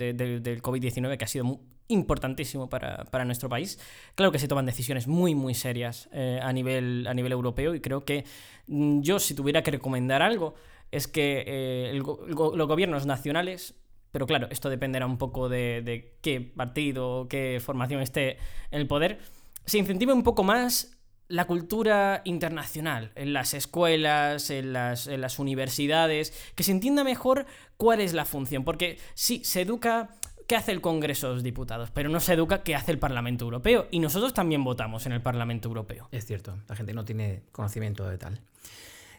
[0.62, 3.78] COVID-19, que ha sido importantísimo para, nuestro país.
[4.14, 7.80] Claro que se toman decisiones muy, muy serias eh, a, nivel, a nivel europeo y
[7.80, 8.24] creo que
[8.66, 10.54] mm, yo, si tuviera que recomendar algo,
[10.90, 13.74] es que eh, los gobiernos nacionales
[14.10, 18.38] pero claro, esto dependerá un poco de, de qué partido o qué formación esté
[18.70, 19.18] en el poder.
[19.66, 20.97] Se incentive un poco más
[21.28, 28.14] la cultura internacional en las escuelas, en las, universidades, que se entienda mejor cuál es
[28.14, 30.08] la función, porque sí, se educa
[30.46, 33.44] qué hace el Congreso de los Diputados, pero no se educa qué hace el Parlamento
[33.44, 36.08] Europeo, y nosotros también votamos en el Parlamento Europeo.
[36.10, 38.40] Es cierto, la gente no tiene conocimiento de tal.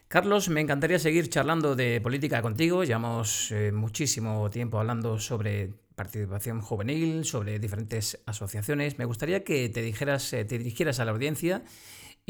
[0.08, 2.82] Carlos, me encantaría seguir charlando de política contigo.
[2.82, 8.98] Llevamos eh, muchísimo tiempo hablando sobre participación juvenil, sobre diferentes asociaciones.
[8.98, 11.62] Me gustaría que te dijeras, eh, te dirigieras a la audiencia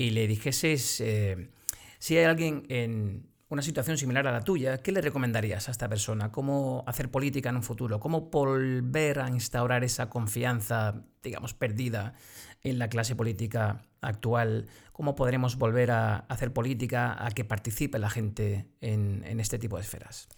[0.00, 1.50] y le dijeses eh,
[1.98, 5.90] si hay alguien en una situación similar a la tuya, ¿qué le recomendarías a esta
[5.90, 6.32] persona?
[6.32, 8.00] ¿Cómo hacer política en un futuro?
[8.00, 12.14] ¿Cómo volver a instaurar esa confianza, digamos, perdida
[12.62, 14.68] en la clase política actual?
[14.92, 19.82] ¿Cómo podremos volver a hacer política, a que participe la gente en, este tipo de
[19.82, 20.28] esferas?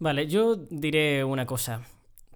[0.00, 1.82] Vale, yo diré una cosa.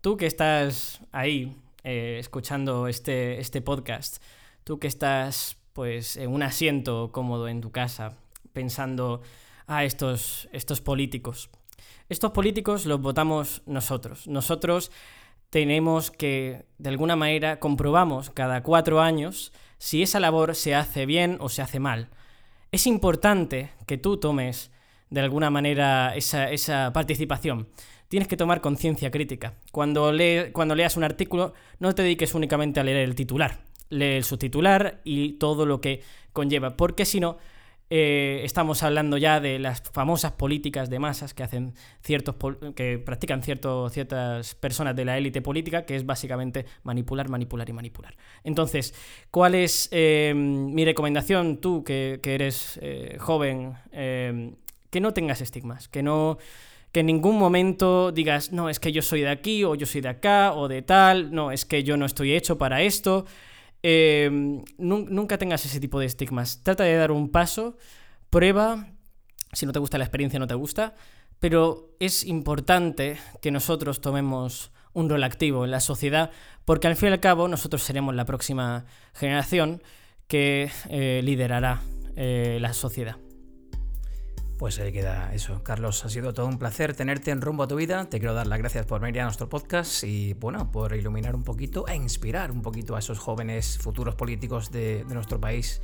[0.00, 4.22] Tú que estás ahí eh, escuchando este, este podcast,
[4.62, 8.16] tú que estás pues en un asiento cómodo en tu casa,
[8.52, 9.22] pensando,
[9.68, 11.50] ah, estos, estos políticos.
[12.08, 14.26] Estos políticos los votamos nosotros.
[14.26, 14.90] Nosotros
[15.50, 21.36] tenemos que, de alguna manera, comprobamos cada cuatro años si esa labor se hace bien
[21.38, 22.08] o se hace mal.
[22.72, 24.72] Es importante que tú tomes,
[25.10, 27.68] de alguna manera, esa, participación.
[28.08, 29.54] Tienes que tomar conciencia crítica.
[29.70, 30.12] Cuando,
[30.52, 35.00] cuando leas un artículo, no te dediques únicamente a leer el titular lee el subtitular
[35.04, 37.38] y todo lo que conlleva, porque si no,
[37.90, 41.72] eh, estamos hablando ya de las famosas políticas de masas que hacen
[42.02, 42.34] ciertos
[42.74, 48.14] que practican ciertas personas de la élite política, que es básicamente manipular, manipular y manipular.
[48.44, 48.92] Entonces,
[49.30, 51.58] ¿cuál es eh, mi recomendación?
[51.58, 56.38] Tú, que, eres eh, joven, que no tengas estigmas, que no
[56.92, 60.00] que en ningún momento digas, no, es que yo soy de aquí, o yo soy
[60.00, 63.26] de acá, o de tal, no, es que yo no estoy hecho para esto.
[63.82, 66.62] Em, nunca tengas ese tipo de estigmas.
[66.62, 67.76] Trata de dar un paso,
[68.30, 68.88] prueba,
[69.52, 70.94] si no te gusta la experiencia, no te gusta,
[71.38, 76.30] pero es importante que nosotros tomemos un rol activo en la sociedad,
[76.64, 79.82] porque al fin y al cabo nosotros seremos la próxima generación
[80.26, 81.80] que eh, liderará
[82.16, 83.16] eh, la sociedad.
[84.58, 85.62] Pues ahí queda eso.
[85.62, 88.08] Carlos, ha sido todo un placer tenerte en rumbo a tu vida.
[88.10, 91.44] Te quiero dar las gracias por venir a nuestro podcast y, bueno, por iluminar un
[91.44, 95.80] poquito e inspirar un poquito a esos jóvenes futuros políticos de, nuestro país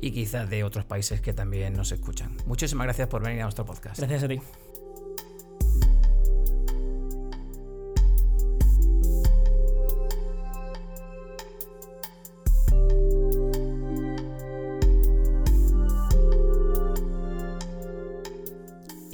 [0.00, 2.34] y quizás de otros países que también nos escuchan.
[2.46, 3.98] Muchísimas gracias por venir a nuestro podcast.
[3.98, 4.40] Gracias a ti.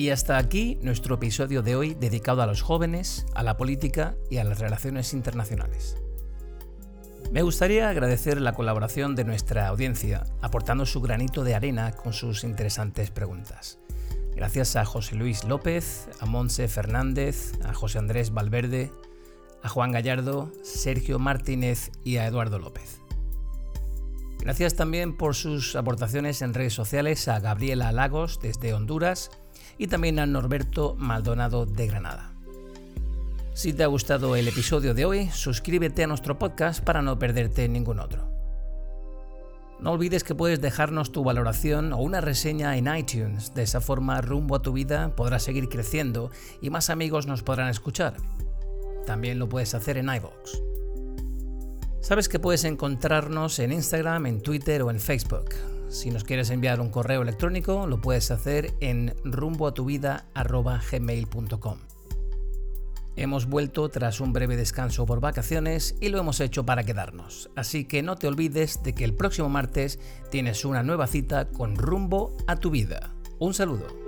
[0.00, 4.38] Y hasta aquí nuestro episodio de hoy dedicado a los jóvenes, a la política y
[4.38, 5.98] a las relaciones internacionales.
[7.32, 12.44] Me gustaría agradecer la colaboración de nuestra audiencia, aportando su granito de arena con sus
[12.44, 13.78] interesantes preguntas.
[14.34, 18.90] Gracias a José Luis López, a Monse Fernández, a José Andrés Valverde,
[19.62, 23.02] a Juan Gallardo, Sergio Martínez y a Eduardo López.
[24.38, 29.30] Gracias también por sus aportaciones en redes sociales a Gabriela Lagos desde Honduras
[29.80, 32.34] y también a Norberto Maldonado de Granada.
[33.54, 37.66] Si te ha gustado el episodio de hoy, suscríbete a nuestro podcast para no perderte
[37.66, 38.28] ningún otro.
[39.80, 43.54] No olvides que puedes dejarnos tu valoración o una reseña en iTunes.
[43.54, 47.70] De esa forma, rumbo a tu vida podrás seguir creciendo y más amigos nos podrán
[47.70, 48.16] escuchar.
[49.06, 50.60] También lo puedes hacer en iVoox.
[52.02, 55.54] Sabes que puedes encontrarnos en Instagram, en Twitter o en Facebook.
[55.90, 61.78] Si nos quieres enviar un correo electrónico, lo puedes hacer en rumboatuvida.gmail.com.
[63.16, 67.50] Hemos vuelto tras un breve descanso por vacaciones y lo hemos hecho para quedarnos.
[67.56, 69.98] Así que no te olvides de que el próximo martes
[70.30, 73.12] tienes una nueva cita con Rumbo a tu vida.
[73.40, 73.99] Un saludo.